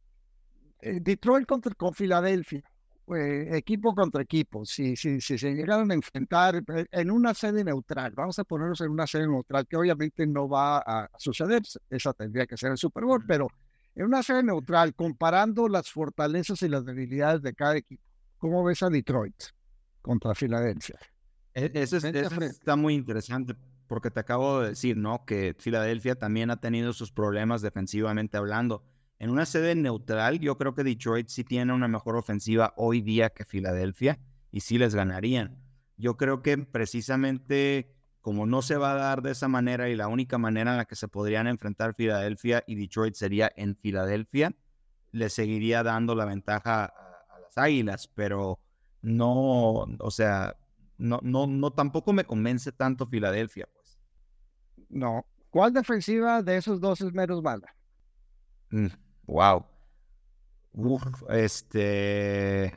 Detroit 0.82 1.46
contra 1.46 1.74
con 1.74 1.94
Filadelfia, 1.94 2.62
equipo 3.08 3.94
contra 3.94 4.22
equipo, 4.22 4.64
si, 4.64 4.96
si, 4.96 5.20
si 5.20 5.36
se 5.36 5.54
llegaron 5.54 5.90
a 5.90 5.94
enfrentar 5.94 6.62
en 6.90 7.10
una 7.10 7.34
sede 7.34 7.62
neutral, 7.64 8.12
vamos 8.14 8.38
a 8.38 8.44
ponernos 8.44 8.80
en 8.80 8.90
una 8.90 9.06
sede 9.06 9.26
neutral, 9.26 9.66
que 9.66 9.76
obviamente 9.76 10.26
no 10.26 10.48
va 10.48 10.78
a 10.78 11.10
suceder, 11.18 11.62
esa 11.90 12.12
tendría 12.12 12.46
que 12.46 12.56
ser 12.56 12.70
el 12.72 12.78
Super 12.78 13.04
Bowl, 13.04 13.24
pero 13.26 13.48
en 13.94 14.06
una 14.06 14.22
sede 14.22 14.42
neutral, 14.42 14.94
comparando 14.94 15.68
las 15.68 15.90
fortalezas 15.90 16.62
y 16.62 16.68
las 16.68 16.84
debilidades 16.84 17.42
de 17.42 17.54
cada 17.54 17.76
equipo 17.76 18.02
¿Cómo 18.44 18.62
ves 18.62 18.82
a 18.82 18.90
Detroit 18.90 19.42
contra 20.02 20.34
Filadelfia? 20.34 20.98
E, 21.54 21.70
eso, 21.72 21.96
está 21.96 22.76
muy 22.76 22.92
interesante 22.92 23.54
porque 23.86 24.10
te 24.10 24.20
acabo 24.20 24.60
de 24.60 24.68
decir, 24.68 24.98
¿no? 24.98 25.24
Que 25.24 25.56
Filadelfia 25.58 26.16
también 26.16 26.50
ha 26.50 26.60
tenido 26.60 26.92
sus 26.92 27.10
problemas 27.10 27.62
defensivamente 27.62 28.36
hablando. 28.36 28.84
En 29.18 29.30
una 29.30 29.46
sede 29.46 29.74
neutral, 29.74 30.40
yo 30.40 30.58
creo 30.58 30.74
que 30.74 30.84
Detroit 30.84 31.28
sí 31.28 31.44
tiene 31.44 31.72
una 31.72 31.88
mejor 31.88 32.16
ofensiva 32.16 32.74
hoy 32.76 33.00
día 33.00 33.30
que 33.30 33.44
Filadelfia 33.44 34.18
y 34.50 34.60
sí 34.60 34.78
les 34.78 34.94
ganarían. 34.94 35.62
Yo 35.96 36.16
creo 36.16 36.42
que 36.42 36.58
precisamente 36.58 37.94
como 38.20 38.46
no 38.46 38.62
se 38.62 38.78
va 38.78 38.92
a 38.92 38.94
dar 38.94 39.20
de 39.20 39.32
esa 39.32 39.48
manera 39.48 39.90
y 39.90 39.96
la 39.96 40.08
única 40.08 40.38
manera 40.38 40.70
en 40.70 40.78
la 40.78 40.86
que 40.86 40.96
se 40.96 41.08
podrían 41.08 41.46
enfrentar 41.46 41.94
Filadelfia 41.94 42.64
y 42.66 42.74
Detroit 42.74 43.14
sería 43.14 43.52
en 43.54 43.76
Filadelfia, 43.76 44.56
le 45.12 45.28
seguiría 45.28 45.82
dando 45.82 46.14
la 46.14 46.24
ventaja 46.24 46.94
Águilas, 47.54 48.08
pero 48.14 48.60
no, 49.02 49.84
o 49.98 50.10
sea, 50.10 50.56
no, 50.96 51.20
no, 51.22 51.46
no 51.46 51.70
tampoco 51.72 52.12
me 52.12 52.24
convence 52.24 52.72
tanto 52.72 53.06
Filadelfia, 53.06 53.68
pues. 53.72 53.98
No. 54.88 55.26
¿Cuál 55.50 55.72
defensiva 55.72 56.42
de 56.42 56.56
esos 56.56 56.80
dos 56.80 57.00
es 57.00 57.12
menos 57.12 57.42
mala? 57.42 57.76
Wow. 59.26 59.64
Uf, 60.72 61.02
este. 61.30 62.76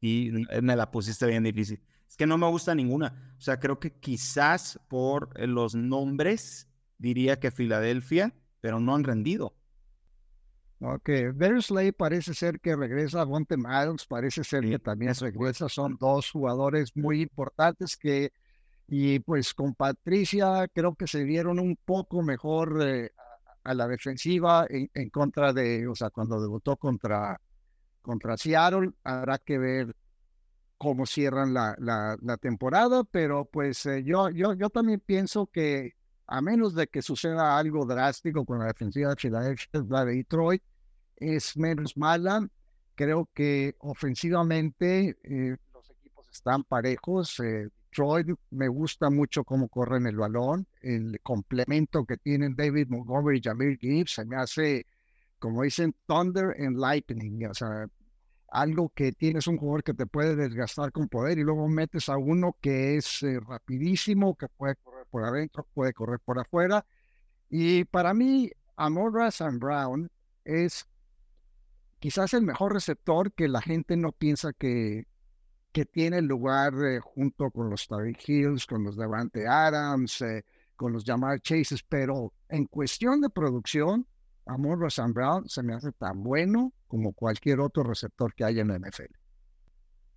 y 0.00 0.32
me 0.62 0.76
la 0.76 0.90
pusiste 0.90 1.26
bien 1.26 1.44
difícil. 1.44 1.82
Es 2.08 2.16
que 2.16 2.26
no 2.26 2.38
me 2.38 2.48
gusta 2.48 2.74
ninguna. 2.74 3.34
O 3.36 3.40
sea, 3.40 3.60
creo 3.60 3.78
que 3.78 3.98
quizás 3.98 4.80
por 4.88 5.38
los 5.46 5.74
nombres 5.74 6.68
diría 6.96 7.38
que 7.38 7.50
Filadelfia, 7.50 8.34
pero 8.60 8.80
no 8.80 8.94
han 8.94 9.04
rendido. 9.04 9.54
Ok, 10.80 11.10
Slay 11.60 11.90
parece 11.90 12.34
ser 12.34 12.60
que 12.60 12.76
regresa, 12.76 13.24
Monte 13.26 13.56
Miles 13.56 14.06
parece 14.06 14.44
ser 14.44 14.62
que 14.62 14.78
también 14.78 15.12
regresa, 15.12 15.68
son 15.68 15.96
dos 15.98 16.30
jugadores 16.30 16.92
muy 16.94 17.20
importantes 17.22 17.96
que, 17.96 18.30
y 18.86 19.18
pues 19.18 19.54
con 19.54 19.74
Patricia 19.74 20.68
creo 20.72 20.94
que 20.94 21.08
se 21.08 21.24
vieron 21.24 21.58
un 21.58 21.76
poco 21.84 22.22
mejor 22.22 22.78
eh, 22.80 23.10
a, 23.68 23.74
la 23.74 23.88
defensiva 23.88 24.66
en, 24.68 25.10
contra 25.10 25.52
de, 25.52 25.86
o 25.86 25.94
sea, 25.94 26.10
cuando 26.10 26.40
debutó 26.40 26.76
contra, 26.76 27.40
contra 28.02 28.36
Seattle, 28.36 28.90
habrá 29.04 29.38
que 29.38 29.58
ver 29.58 29.96
cómo 30.76 31.06
cierran 31.06 31.52
la, 31.52 31.76
la, 31.78 32.36
temporada, 32.36 33.04
pero 33.04 33.44
pues 33.44 33.84
eh, 33.86 34.04
yo, 34.04 34.30
yo, 34.30 34.54
yo 34.54 34.70
también 34.70 35.00
pienso 35.00 35.46
que 35.46 35.94
a 36.26 36.40
menos 36.40 36.74
de 36.74 36.86
que 36.86 37.02
suceda 37.02 37.58
algo 37.58 37.84
drástico 37.86 38.44
con 38.44 38.58
la 38.58 38.66
defensiva 38.66 39.10
de 39.10 39.16
Philadelphia, 39.16 39.68
la 39.88 40.04
de 40.04 40.14
Detroit, 40.16 40.62
es 41.16 41.56
menos 41.56 41.96
mala. 41.96 42.46
Creo 42.94 43.28
que 43.34 43.74
ofensivamente 43.78 45.16
eh, 45.22 45.56
los 45.72 45.90
equipos 45.90 46.28
están 46.30 46.64
parejos. 46.64 47.40
Eh, 47.40 47.68
Detroit 47.98 48.28
me 48.50 48.68
gusta 48.68 49.10
mucho 49.10 49.42
cómo 49.42 49.68
corren 49.68 50.06
el 50.06 50.16
balón, 50.16 50.68
el 50.82 51.18
complemento 51.20 52.04
que 52.04 52.16
tienen 52.16 52.54
David 52.54 52.86
Montgomery 52.88 53.38
y 53.38 53.42
Jamir 53.42 53.76
Gibbs, 53.78 54.14
se 54.14 54.24
me 54.24 54.36
hace, 54.36 54.86
como 55.40 55.62
dicen, 55.62 55.94
thunder 56.06 56.54
and 56.60 56.78
lightning, 56.78 57.44
o 57.46 57.54
sea, 57.54 57.88
algo 58.50 58.90
que 58.94 59.10
tienes 59.10 59.48
un 59.48 59.58
jugador 59.58 59.82
que 59.82 59.94
te 59.94 60.06
puede 60.06 60.36
desgastar 60.36 60.92
con 60.92 61.08
poder 61.08 61.38
y 61.38 61.42
luego 61.42 61.66
metes 61.66 62.08
a 62.08 62.16
uno 62.16 62.56
que 62.60 62.96
es 62.96 63.22
eh, 63.24 63.40
rapidísimo, 63.40 64.36
que 64.36 64.46
puede 64.48 64.76
correr 64.76 65.06
por 65.10 65.24
adentro, 65.24 65.66
puede 65.74 65.92
correr 65.92 66.20
por 66.20 66.38
afuera. 66.38 66.86
Y 67.50 67.84
para 67.84 68.14
mí, 68.14 68.50
Amorra 68.76 69.32
San 69.32 69.58
Brown 69.58 70.08
es 70.44 70.86
quizás 71.98 72.32
el 72.32 72.42
mejor 72.42 72.74
receptor 72.74 73.32
que 73.32 73.48
la 73.48 73.60
gente 73.60 73.96
no 73.96 74.12
piensa 74.12 74.52
que, 74.52 75.07
que 75.78 75.84
tiene 75.84 76.20
lugar 76.20 76.74
eh, 76.84 76.98
junto 76.98 77.52
con 77.52 77.70
los 77.70 77.86
Tariq 77.86 78.28
Hills, 78.28 78.66
con 78.66 78.82
los 78.82 78.96
Devante 78.96 79.46
Adams, 79.46 80.20
eh, 80.22 80.44
con 80.74 80.92
los 80.92 81.04
Jamar 81.04 81.40
Chases, 81.40 81.84
pero 81.88 82.32
en 82.48 82.66
cuestión 82.66 83.20
de 83.20 83.30
producción, 83.30 84.04
Amor 84.44 84.90
Sam 84.90 85.12
Brown 85.12 85.48
se 85.48 85.62
me 85.62 85.74
hace 85.74 85.92
tan 85.92 86.24
bueno 86.24 86.72
como 86.88 87.12
cualquier 87.12 87.60
otro 87.60 87.84
receptor 87.84 88.34
que 88.34 88.42
haya 88.42 88.62
en 88.62 88.68
la 88.68 88.78
NFL. 88.80 89.14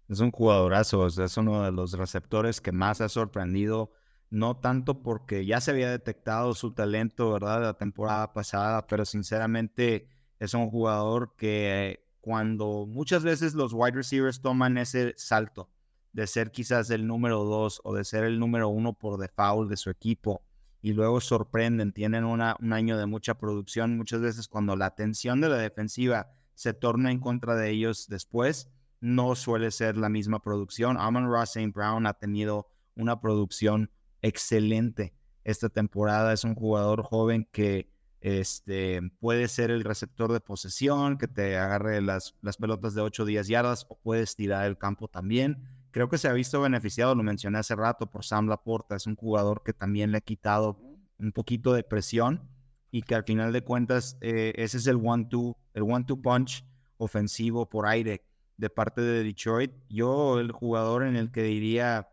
Es 0.10 0.19
un 0.19 0.32
jugadorazo, 0.32 1.06
es 1.06 1.38
uno 1.38 1.63
de 1.63 1.71
los 1.71 1.93
receptores 1.93 2.60
que 2.60 2.71
más 2.71 3.00
ha 3.00 3.08
sorprendido 3.08 3.91
no 4.32 4.58
tanto 4.58 5.04
porque 5.04 5.45
ya 5.45 5.62
se 5.62 5.69
había 5.69 5.91
detectado 5.91 6.56
su 6.56 6.74
talento, 6.74 7.34
¿verdad? 7.34 7.62
La 7.62 7.78
temporada 7.78 8.34
pasada, 8.34 8.88
pero 8.88 9.06
sinceramente 9.06 10.10
es 10.39 10.56
un 10.56 10.71
jugador 10.71 11.36
que 11.38 12.04
cuando 12.21 12.86
muchas 12.88 13.23
veces 13.23 13.53
los 13.53 13.73
wide 13.73 13.95
receivers 13.95 14.41
toman 14.41 14.77
ese 14.77 15.13
salto 15.17 15.69
de 16.13 16.27
ser 16.27 16.51
quizás 16.51 16.89
el 16.89 17.07
número 17.07 17.43
dos 17.43 17.81
o 17.84 17.93
de 17.95 18.03
ser 18.03 18.23
el 18.23 18.39
número 18.39 18.69
uno 18.69 18.93
por 18.93 19.19
default 19.19 19.69
de 19.69 19.77
su 19.77 19.89
equipo 19.89 20.43
y 20.81 20.93
luego 20.93 21.21
sorprenden, 21.21 21.93
tienen 21.93 22.23
una, 22.23 22.55
un 22.60 22.73
año 22.73 22.97
de 22.97 23.05
mucha 23.05 23.36
producción, 23.36 23.97
muchas 23.97 24.21
veces 24.21 24.47
cuando 24.47 24.75
la 24.75 24.88
atención 24.88 25.41
de 25.41 25.49
la 25.49 25.57
defensiva 25.57 26.31
se 26.55 26.73
torna 26.73 27.12
en 27.12 27.19
contra 27.19 27.55
de 27.55 27.69
ellos 27.69 28.07
después, 28.07 28.69
no 28.99 29.36
suele 29.36 29.71
ser 29.71 29.97
la 29.97 30.10
misma 30.10 30.41
producción. 30.41 30.97
Amon 30.97 31.25
Ross 31.25 31.55
St. 31.55 31.71
Brown 31.73 32.05
ha 32.05 32.13
tenido 32.13 32.67
una 32.95 33.19
producción 33.19 33.91
excelente 34.21 35.13
esta 35.43 35.69
temporada. 35.69 36.34
Es 36.34 36.43
un 36.43 36.55
jugador 36.55 37.03
joven 37.03 37.47
que 37.51 37.90
este, 38.21 39.01
puede 39.19 39.47
ser 39.47 39.71
el 39.71 39.84
receptor 39.84 40.31
de 40.31 40.39
posesión, 40.39 41.17
que 41.17 41.27
te 41.27 41.57
agarre 41.57 42.01
las, 42.01 42.36
pelotas 42.60 42.93
de 42.93 43.01
8 43.01 43.23
o 43.23 43.25
10 43.25 43.47
yardas, 43.47 43.86
o 43.89 43.97
puedes 43.97 44.36
tirar 44.36 44.65
el 44.67 44.77
campo 44.77 45.07
también. 45.07 45.67
Creo 45.89 46.07
que 46.07 46.19
se 46.19 46.27
ha 46.27 46.34
visto 46.34 46.62
beneficiado, 46.62 47.15
lo 47.15 47.23
mencioné 47.23 47.57
hace 47.57 47.75
rato, 47.75 48.10
por 48.10 48.23
Sam 48.23 48.47
Laporta. 48.47 48.95
Es 48.95 49.07
un 49.07 49.15
jugador 49.15 49.63
que 49.63 49.73
también 49.73 50.12
le 50.12 50.19
ha 50.19 50.21
quitado 50.21 50.79
un 51.17 51.31
poquito 51.31 51.73
de 51.73 51.84
presión 51.84 52.47
y 52.91 53.01
que 53.01 53.15
al 53.15 53.23
final 53.23 53.51
de 53.53 53.63
cuentas 53.63 54.17
eh, 54.21 54.53
ese 54.55 54.77
es 54.77 54.88
el 54.88 54.97
one-two, 55.03 55.57
el 55.73 55.84
one-two 55.84 56.21
punch 56.21 56.63
ofensivo 56.97 57.67
por 57.67 57.88
aire 57.88 58.23
de 58.57 58.69
parte 58.69 59.01
de 59.01 59.23
Detroit. 59.23 59.71
Yo, 59.89 60.39
el 60.39 60.51
jugador 60.51 61.03
en 61.03 61.15
el 61.15 61.31
que 61.31 61.43
diría 61.43 62.10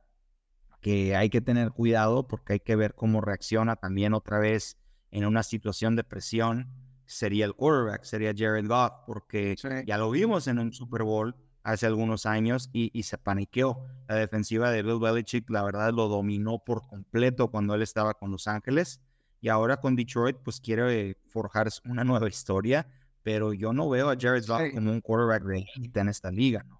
que 0.80 1.14
hay 1.14 1.28
que 1.28 1.40
tener 1.40 1.72
cuidado 1.72 2.26
porque 2.26 2.54
hay 2.54 2.60
que 2.60 2.76
ver 2.76 2.94
cómo 2.94 3.20
reacciona 3.20 3.76
también 3.76 4.14
otra 4.14 4.38
vez 4.38 4.78
en 5.10 5.24
una 5.24 5.42
situación 5.42 5.96
de 5.96 6.04
presión 6.04 6.68
sería 7.06 7.46
el 7.46 7.54
quarterback, 7.54 8.04
sería 8.04 8.34
Jared 8.36 8.66
Goff, 8.66 8.92
porque 9.06 9.56
ya 9.86 9.96
lo 9.98 10.10
vimos 10.10 10.46
en 10.46 10.58
un 10.58 10.72
Super 10.72 11.02
Bowl 11.02 11.34
hace 11.62 11.86
algunos 11.86 12.26
años 12.26 12.70
y, 12.72 13.02
se 13.02 13.18
paniqueó. 13.18 13.84
La 14.08 14.14
defensiva 14.14 14.70
de 14.70 14.82
Bill 14.82 14.98
Belichick, 15.00 15.48
la 15.50 15.62
verdad, 15.62 15.92
lo 15.92 16.08
dominó 16.08 16.58
por 16.58 16.86
completo 16.86 17.50
cuando 17.50 17.74
él 17.74 17.82
estaba 17.82 18.14
con 18.14 18.30
Los 18.30 18.46
Ángeles. 18.46 19.00
Y 19.40 19.48
ahora 19.48 19.78
con 19.78 19.94
Detroit, 19.94 20.36
pues 20.42 20.60
quiere 20.60 21.16
forjar 21.28 21.68
una 21.84 22.04
nueva 22.04 22.28
historia, 22.28 22.88
pero 23.22 23.52
yo 23.52 23.72
no 23.72 23.88
veo 23.88 24.10
a 24.10 24.16
Jared 24.18 24.44
Goff 24.46 24.62
como 24.74 24.90
un 24.90 25.00
quarterback 25.00 25.44
de 25.44 26.00
en 26.00 26.08
esta 26.08 26.30
liga, 26.30 26.64
¿no? 26.68 26.77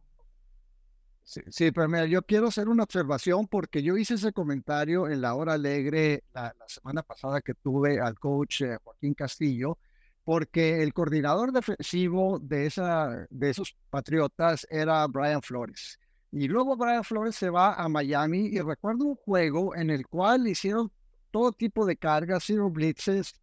Sí, 1.28 1.72
pero 1.72 1.88
mira, 1.88 2.06
yo 2.06 2.22
quiero 2.22 2.46
hacer 2.48 2.70
una 2.70 2.84
observación 2.84 3.46
porque 3.48 3.82
yo 3.82 3.98
hice 3.98 4.14
ese 4.14 4.32
comentario 4.32 5.10
en 5.10 5.20
la 5.20 5.34
hora 5.34 5.52
alegre 5.54 6.24
la, 6.32 6.54
semana 6.66 7.02
pasada 7.02 7.42
que 7.42 7.52
tuve 7.52 8.00
al 8.00 8.18
coach 8.18 8.62
eh, 8.62 8.78
Joaquín 8.82 9.12
Castillo, 9.12 9.76
porque 10.24 10.82
el 10.82 10.94
coordinador 10.94 11.52
defensivo 11.52 12.38
de, 12.38 12.64
esa, 12.64 13.26
de 13.28 13.50
esos 13.50 13.76
Patriotas 13.90 14.66
era 14.70 15.06
Brian 15.06 15.42
Flores. 15.42 15.98
Y 16.32 16.48
luego 16.48 16.78
Brian 16.78 17.04
Flores 17.04 17.36
se 17.36 17.50
va 17.50 17.74
a 17.74 17.90
Miami 17.90 18.46
y 18.46 18.60
recuerdo 18.60 19.04
un 19.04 19.16
juego 19.16 19.76
en 19.76 19.90
el 19.90 20.06
cual 20.06 20.48
hicieron 20.48 20.90
todo 21.30 21.52
tipo 21.52 21.84
de 21.84 21.98
cargas, 21.98 22.44
zero 22.46 22.70
blitzes, 22.70 23.34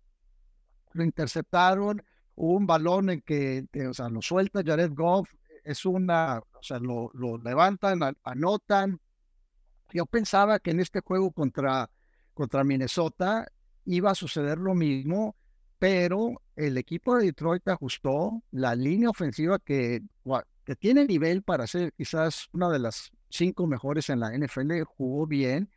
lo 0.93 1.03
interceptaron, 1.03 2.01
hubo 2.33 2.53
un 2.53 2.65
balón 2.65 3.11
en 3.11 3.21
que, 3.21 3.67
o 3.87 3.93
sea, 3.93 4.09
lo 4.09 4.23
suelta 4.23 4.63
Jared 4.65 4.93
Goff, 4.95 5.29
es 5.65 5.86
una, 5.86 6.39
o 6.39 6.63
sea, 6.63 6.80
lo, 6.80 7.12
levantan, 7.43 7.99
anotan. 8.23 8.99
Yo 9.91 10.06
pensaba 10.06 10.60
que 10.60 10.71
en 10.71 10.80
este 10.80 11.01
juego 11.01 11.32
contra, 11.32 11.89
contra 12.34 12.63
Minnesota 12.63 13.47
iba 13.86 14.12
a 14.12 14.15
suceder 14.15 14.60
lo 14.60 14.75
mismo, 14.75 15.36
pero 15.80 16.41
el 16.56 16.78
equipo 16.78 17.17
de 17.17 17.25
Detroit 17.25 17.67
ajustó 17.67 18.41
la 18.51 18.75
línea 18.75 19.10
ofensiva 19.10 19.60
que, 19.60 20.01
que 20.63 20.75
tiene 20.75 21.06
nivel 21.06 21.43
para 21.43 21.67
ser 21.67 21.91
quizás 21.93 22.47
una 22.54 22.69
de 22.69 22.80
las 22.80 23.12
cinco 23.30 23.67
mejores 23.67 24.10
en 24.10 24.19
la 24.19 24.32
NFL, 24.38 24.82
jugó 24.84 25.28
bien. 25.28 25.69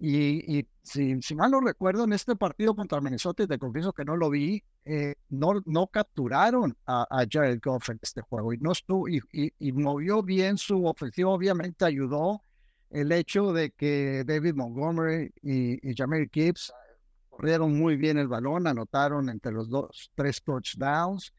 Y, 0.00 0.64
si, 0.82 1.20
si, 1.22 1.34
mal 1.34 1.50
no 1.50 1.60
recuerdo, 1.60 2.04
en 2.04 2.12
este 2.12 2.36
partido 2.36 2.76
contra 2.76 3.00
Minnesota, 3.00 3.42
y 3.42 3.48
te 3.48 3.58
confieso 3.58 3.92
que 3.92 4.04
no 4.04 4.16
lo 4.16 4.30
vi, 4.30 4.62
eh, 4.84 5.16
no, 5.28 5.60
no 5.66 5.88
capturaron 5.88 6.76
a, 6.86 7.26
Jared 7.28 7.60
Goff 7.62 7.90
en 7.90 7.98
este 8.00 8.22
juego 8.22 8.52
y, 8.52 8.58
no 8.58 8.72
estuvo, 8.72 9.08
y, 9.08 9.20
y, 9.32 9.72
movió 9.72 10.22
bien 10.22 10.56
su 10.56 10.86
ofensiva. 10.86 11.30
Obviamente 11.30 11.84
ayudó 11.84 12.42
el 12.90 13.10
hecho 13.10 13.52
de 13.52 13.72
que 13.72 14.22
David 14.24 14.54
Montgomery 14.54 15.32
y, 15.42 15.90
y 15.90 15.94
Gibbs 16.32 16.72
corrieron 17.28 17.76
muy 17.76 17.96
bien 17.96 18.18
el 18.18 18.28
balón, 18.28 18.66
anotaron 18.66 19.28
entre 19.28 19.52
los 19.52 19.68
dos 19.68 20.10
tres 20.14 20.42
touchdowns, 20.42 21.32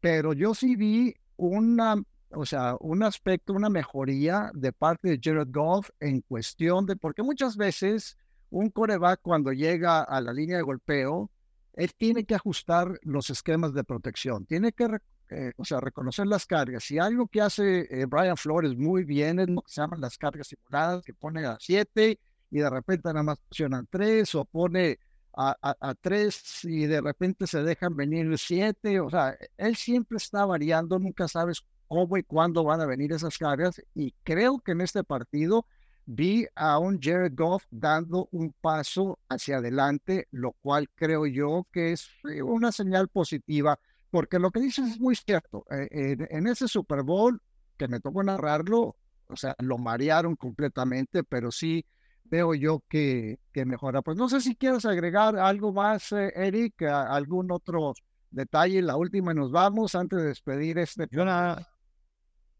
pero 0.00 0.32
yo 0.32 0.54
sí 0.54 0.74
vi 0.74 1.14
una 1.36 2.02
o 2.30 2.44
sea, 2.44 2.76
un 2.80 3.02
aspecto, 3.02 3.52
una 3.52 3.70
mejoría 3.70 4.50
de 4.54 4.72
parte 4.72 5.08
de 5.08 5.20
Jared 5.22 5.48
Goff 5.50 5.90
en 6.00 6.20
cuestión 6.22 6.86
de, 6.86 6.96
porque 6.96 7.22
muchas 7.22 7.56
veces 7.56 8.16
un 8.50 8.70
coreback 8.70 9.20
cuando 9.22 9.52
llega 9.52 10.02
a 10.02 10.20
la 10.20 10.32
línea 10.32 10.56
de 10.56 10.62
golpeo, 10.62 11.30
él 11.74 11.92
tiene 11.94 12.24
que 12.24 12.34
ajustar 12.34 12.98
los 13.02 13.30
esquemas 13.30 13.74
de 13.74 13.84
protección, 13.84 14.46
tiene 14.46 14.72
que, 14.72 14.88
eh, 15.30 15.52
o 15.56 15.64
sea, 15.64 15.80
reconocer 15.80 16.26
las 16.26 16.46
cargas. 16.46 16.90
Y 16.90 16.98
algo 16.98 17.28
que 17.28 17.42
hace 17.42 17.86
eh, 17.90 18.06
Brian 18.06 18.36
Flores 18.36 18.76
muy 18.76 19.04
bien 19.04 19.38
es 19.40 19.48
lo 19.48 19.62
que 19.62 19.70
se 19.70 19.80
llaman 19.80 20.00
las 20.00 20.16
cargas 20.16 20.48
simuladas, 20.48 21.04
que 21.04 21.14
pone 21.14 21.44
a 21.44 21.58
siete 21.60 22.18
y 22.50 22.58
de 22.58 22.70
repente 22.70 23.08
nada 23.08 23.22
más 23.22 23.40
funcionan 23.40 23.86
tres 23.90 24.34
o 24.34 24.44
pone 24.44 24.98
a, 25.36 25.54
a, 25.62 25.94
tres 25.94 26.64
y 26.64 26.86
de 26.86 27.00
repente 27.02 27.46
se 27.46 27.62
dejan 27.62 27.94
venir 27.94 28.38
siete. 28.38 29.00
O 29.00 29.10
sea, 29.10 29.36
él 29.58 29.76
siempre 29.76 30.16
está 30.16 30.46
variando, 30.46 30.98
nunca 30.98 31.28
sabes 31.28 31.62
cómo 31.88 32.16
y 32.16 32.22
cuándo 32.22 32.64
van 32.64 32.80
a 32.80 32.86
venir 32.86 33.12
esas 33.12 33.38
cargas. 33.38 33.82
Y 33.94 34.12
creo 34.22 34.58
que 34.58 34.72
en 34.72 34.80
este 34.80 35.04
partido 35.04 35.66
vi 36.06 36.46
a 36.54 36.78
un 36.78 37.00
Jared 37.00 37.32
Goff 37.34 37.64
dando 37.70 38.28
un 38.30 38.54
paso 38.60 39.18
hacia 39.28 39.58
adelante, 39.58 40.28
lo 40.30 40.52
cual 40.52 40.88
creo 40.94 41.26
yo 41.26 41.66
que 41.72 41.92
es 41.92 42.08
eh, 42.30 42.42
una 42.42 42.72
señal 42.72 43.08
positiva, 43.08 43.78
porque 44.10 44.38
lo 44.38 44.50
que 44.50 44.60
dices 44.60 44.92
es 44.92 45.00
muy 45.00 45.16
cierto. 45.16 45.64
Eh, 45.70 46.16
en, 46.30 46.46
ese 46.46 46.68
Super 46.68 47.02
Bowl, 47.02 47.42
que 47.76 47.88
me 47.88 48.00
tocó 48.00 48.22
narrarlo, 48.22 48.96
o 49.28 49.36
sea, 49.36 49.54
lo 49.58 49.78
marearon 49.78 50.36
completamente, 50.36 51.24
pero 51.24 51.50
sí 51.50 51.84
veo 52.24 52.54
yo 52.54 52.82
que, 52.88 53.40
que 53.52 53.64
mejora. 53.64 54.02
Pues 54.02 54.16
no 54.16 54.28
sé 54.28 54.40
si 54.40 54.54
quieres 54.54 54.84
agregar 54.84 55.36
algo 55.36 55.72
más, 55.72 56.12
eh, 56.12 56.32
Eric, 56.36 56.82
algún 56.82 57.50
otro 57.50 57.94
detalle. 58.30 58.80
La 58.82 58.96
última 58.96 59.34
nos 59.34 59.50
vamos 59.50 59.94
antes 59.94 60.20
de 60.20 60.26
despedir 60.26 60.78
este. 60.78 61.08
Yo 61.10 61.24
nada, 61.24 61.68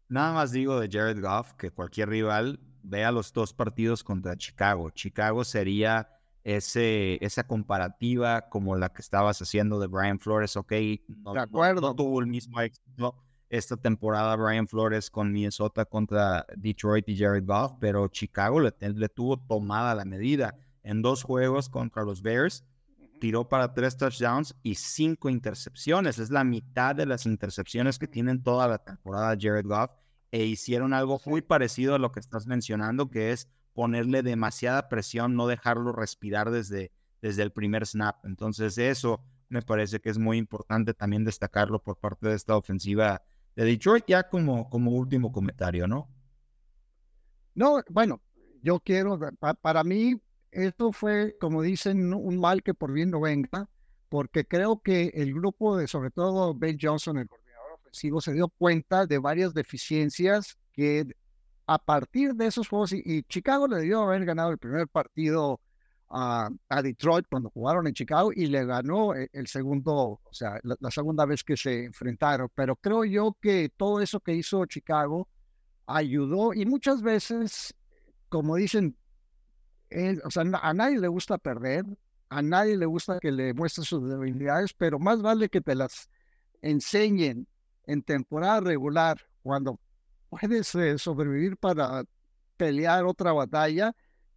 Nada 0.09 0.33
más 0.33 0.51
digo 0.51 0.79
de 0.79 0.89
Jared 0.89 1.21
Goff 1.21 1.53
que 1.53 1.71
cualquier 1.71 2.09
rival 2.09 2.59
vea 2.83 3.11
los 3.11 3.33
dos 3.33 3.53
partidos 3.53 4.03
contra 4.03 4.37
Chicago. 4.37 4.89
Chicago 4.91 5.43
sería 5.43 6.09
ese, 6.43 7.23
esa 7.23 7.45
comparativa 7.45 8.49
como 8.49 8.75
la 8.77 8.89
que 8.89 9.01
estabas 9.01 9.41
haciendo 9.41 9.79
de 9.79 9.87
Brian 9.87 10.19
Flores. 10.19 10.55
Ok, 10.55 10.73
no, 11.07 11.33
de 11.33 11.39
acuerdo. 11.39 11.81
No, 11.81 11.95
tuvo 11.95 12.21
el 12.21 12.27
mismo 12.27 12.61
éxito 12.61 13.15
esta 13.49 13.77
temporada 13.77 14.35
Brian 14.35 14.67
Flores 14.67 15.09
con 15.09 15.31
Minnesota 15.31 15.85
contra 15.85 16.45
Detroit 16.55 17.07
y 17.07 17.17
Jared 17.17 17.45
Goff, 17.45 17.73
pero 17.79 18.07
Chicago 18.07 18.59
le, 18.59 18.73
le 18.79 19.09
tuvo 19.09 19.37
tomada 19.37 19.95
la 19.95 20.05
medida. 20.05 20.57
En 20.83 21.01
dos 21.01 21.23
juegos 21.23 21.69
contra 21.69 22.03
los 22.03 22.21
Bears, 22.21 22.63
tiró 23.19 23.47
para 23.47 23.73
tres 23.73 23.97
touchdowns 23.97 24.55
y 24.63 24.75
cinco 24.75 25.29
intercepciones. 25.29 26.19
Es 26.19 26.29
la 26.29 26.43
mitad 26.43 26.95
de 26.95 27.05
las 27.05 27.25
intercepciones 27.25 27.99
que 27.99 28.07
tienen 28.07 28.43
toda 28.43 28.67
la 28.67 28.77
temporada 28.77 29.37
Jared 29.39 29.65
Goff. 29.65 29.91
E 30.31 30.43
hicieron 30.43 30.93
algo 30.93 31.21
muy 31.25 31.41
parecido 31.41 31.95
a 31.95 31.99
lo 31.99 32.11
que 32.11 32.19
estás 32.19 32.47
mencionando, 32.47 33.09
que 33.09 33.31
es 33.31 33.49
ponerle 33.73 34.23
demasiada 34.23 34.89
presión, 34.89 35.35
no 35.35 35.47
dejarlo 35.47 35.93
respirar 35.93 36.51
desde, 36.51 36.91
desde 37.21 37.43
el 37.43 37.51
primer 37.51 37.85
snap. 37.85 38.25
Entonces 38.25 38.77
eso 38.77 39.23
me 39.49 39.61
parece 39.61 39.99
que 39.99 40.09
es 40.09 40.17
muy 40.17 40.37
importante 40.37 40.93
también 40.93 41.23
destacarlo 41.23 41.81
por 41.81 41.97
parte 41.97 42.27
de 42.27 42.35
esta 42.35 42.57
ofensiva 42.57 43.21
de 43.55 43.65
Detroit, 43.65 44.05
ya 44.07 44.27
como, 44.27 44.69
como 44.69 44.91
último 44.91 45.31
comentario, 45.31 45.87
¿no? 45.87 46.09
No, 47.55 47.81
bueno, 47.89 48.21
yo 48.61 48.79
quiero, 48.79 49.19
para 49.61 49.83
mí, 49.83 50.21
esto 50.57 50.91
fue, 50.91 51.35
como 51.39 51.61
dicen, 51.61 52.13
un 52.13 52.39
mal 52.39 52.63
que 52.63 52.73
por 52.73 52.91
bien 52.91 53.11
no 53.11 53.21
venga, 53.21 53.69
porque 54.09 54.45
creo 54.45 54.81
que 54.81 55.11
el 55.13 55.33
grupo 55.33 55.77
de, 55.77 55.87
sobre 55.87 56.09
todo 56.09 56.55
Ben 56.55 56.77
Johnson, 56.81 57.19
el 57.19 57.27
coordinador 57.27 57.73
ofensivo, 57.73 58.21
se 58.21 58.33
dio 58.33 58.47
cuenta 58.47 59.05
de 59.05 59.19
varias 59.19 59.53
deficiencias 59.53 60.57
que 60.73 61.05
a 61.67 61.77
partir 61.77 62.33
de 62.33 62.47
esos 62.47 62.67
juegos, 62.69 62.93
y, 62.93 63.23
Chicago 63.23 63.67
le 63.67 63.77
debió 63.77 64.01
haber 64.01 64.25
ganado 64.25 64.51
el 64.51 64.57
primer 64.57 64.87
partido 64.87 65.59
a, 66.09 66.49
Detroit 66.81 67.27
cuando 67.29 67.49
jugaron 67.49 67.85
en 67.85 67.93
Chicago 67.93 68.31
y 68.33 68.47
le 68.47 68.65
ganó 68.65 69.13
e, 69.13 69.29
el, 69.33 69.47
segundo, 69.47 69.93
o 70.23 70.33
sea, 70.33 70.59
la, 70.63 70.89
segunda 70.89 71.25
vez 71.25 71.43
que 71.43 71.57
se 71.57 71.83
enfrentaron. 71.85 72.49
Pero 72.55 72.77
creo 72.77 73.05
yo 73.05 73.37
que 73.39 73.69
todo 73.75 74.01
eso 74.01 74.19
que 74.21 74.33
hizo 74.33 74.65
Chicago 74.65 75.27
ayudó 75.85 76.53
y 76.53 76.65
muchas 76.65 77.01
veces, 77.01 77.75
como 78.29 78.55
dicen, 78.55 78.95
o 80.23 80.31
sea, 80.31 80.43
a 80.61 80.73
nadie 80.73 80.99
le 80.99 81.07
gusta 81.07 81.37
perder, 81.37 81.85
a 82.29 82.41
nadie 82.41 82.77
le 82.77 82.85
gusta 82.85 83.19
que 83.19 83.31
le 83.31 83.53
muestres 83.53 83.87
sus 83.87 84.07
debilidades, 84.09 84.73
pero 84.73 84.99
más 84.99 85.21
vale 85.21 85.49
que 85.49 85.61
te 85.61 85.75
las 85.75 86.09
enseñen 86.61 87.47
en 87.85 88.01
temporada 88.03 88.59
regular, 88.59 89.17
cuando 89.43 89.79
puedes 90.29 90.75
eh, 90.75 90.97
sobrevivir 90.97 91.57
para 91.57 92.03
pelear 92.57 93.05
otra 93.05 93.31
batalla, 93.31 93.95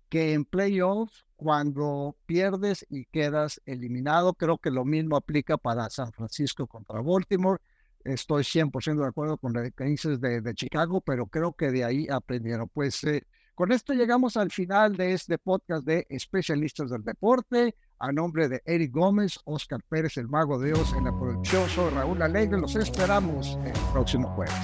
que 0.09 0.33
en 0.33 0.45
playoffs, 0.45 1.25
cuando 1.37 2.17
pierdes 2.27 2.85
y 2.91 3.07
quedas 3.07 3.61
eliminado. 3.65 4.35
Creo 4.35 4.59
que 4.59 4.71
lo 4.71 4.85
mismo 4.85 5.17
aplica 5.17 5.57
para 5.57 5.89
San 5.89 6.13
Francisco 6.13 6.67
contra 6.67 7.01
Baltimore. 7.01 7.61
Estoy 8.05 8.45
100% 8.45 9.03
de 9.03 9.07
acuerdo 9.09 9.39
con 9.39 9.53
las 9.53 9.71
creencias 9.75 10.21
de, 10.21 10.41
de, 10.41 10.55
Chicago, 10.55 11.01
pero 11.01 11.27
creo 11.27 11.55
que 11.55 11.71
de 11.71 11.85
ahí 11.85 12.07
aprendieron. 12.11 12.69
Pues 12.69 13.03
eh, 13.05 13.27
con 13.61 13.73
esto 13.73 13.93
llegamos 13.93 14.39
al 14.39 14.51
final 14.51 14.97
de 14.97 15.13
este 15.13 15.37
podcast 15.37 15.85
de 15.85 16.07
especialistas 16.09 16.89
del 16.89 17.05
deporte. 17.05 17.75
A 17.99 18.11
nombre 18.11 18.49
de 18.49 18.63
Eric 18.65 18.91
Gómez, 18.91 19.39
Oscar 19.45 19.83
Pérez, 19.87 20.17
el 20.17 20.29
mago 20.29 20.59
de 20.59 20.69
Dios 20.69 20.95
en 20.97 21.05
la 21.05 21.13
producción, 21.13 21.69
soy 21.69 21.91
Raúl 21.93 22.23
Alegre. 22.23 22.59
Los 22.59 22.75
esperamos 22.75 23.59
el 23.63 23.75
próximo 23.93 24.29
jueves. 24.29 24.55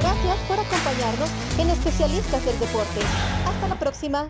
Gracias 0.00 0.38
por 0.48 0.58
acompañarnos 0.58 1.30
en 1.60 1.70
Especialistas 1.70 2.44
del 2.44 2.58
Deporte. 2.58 3.00
Hasta 3.46 3.68
la 3.68 3.78
próxima. 3.78 4.28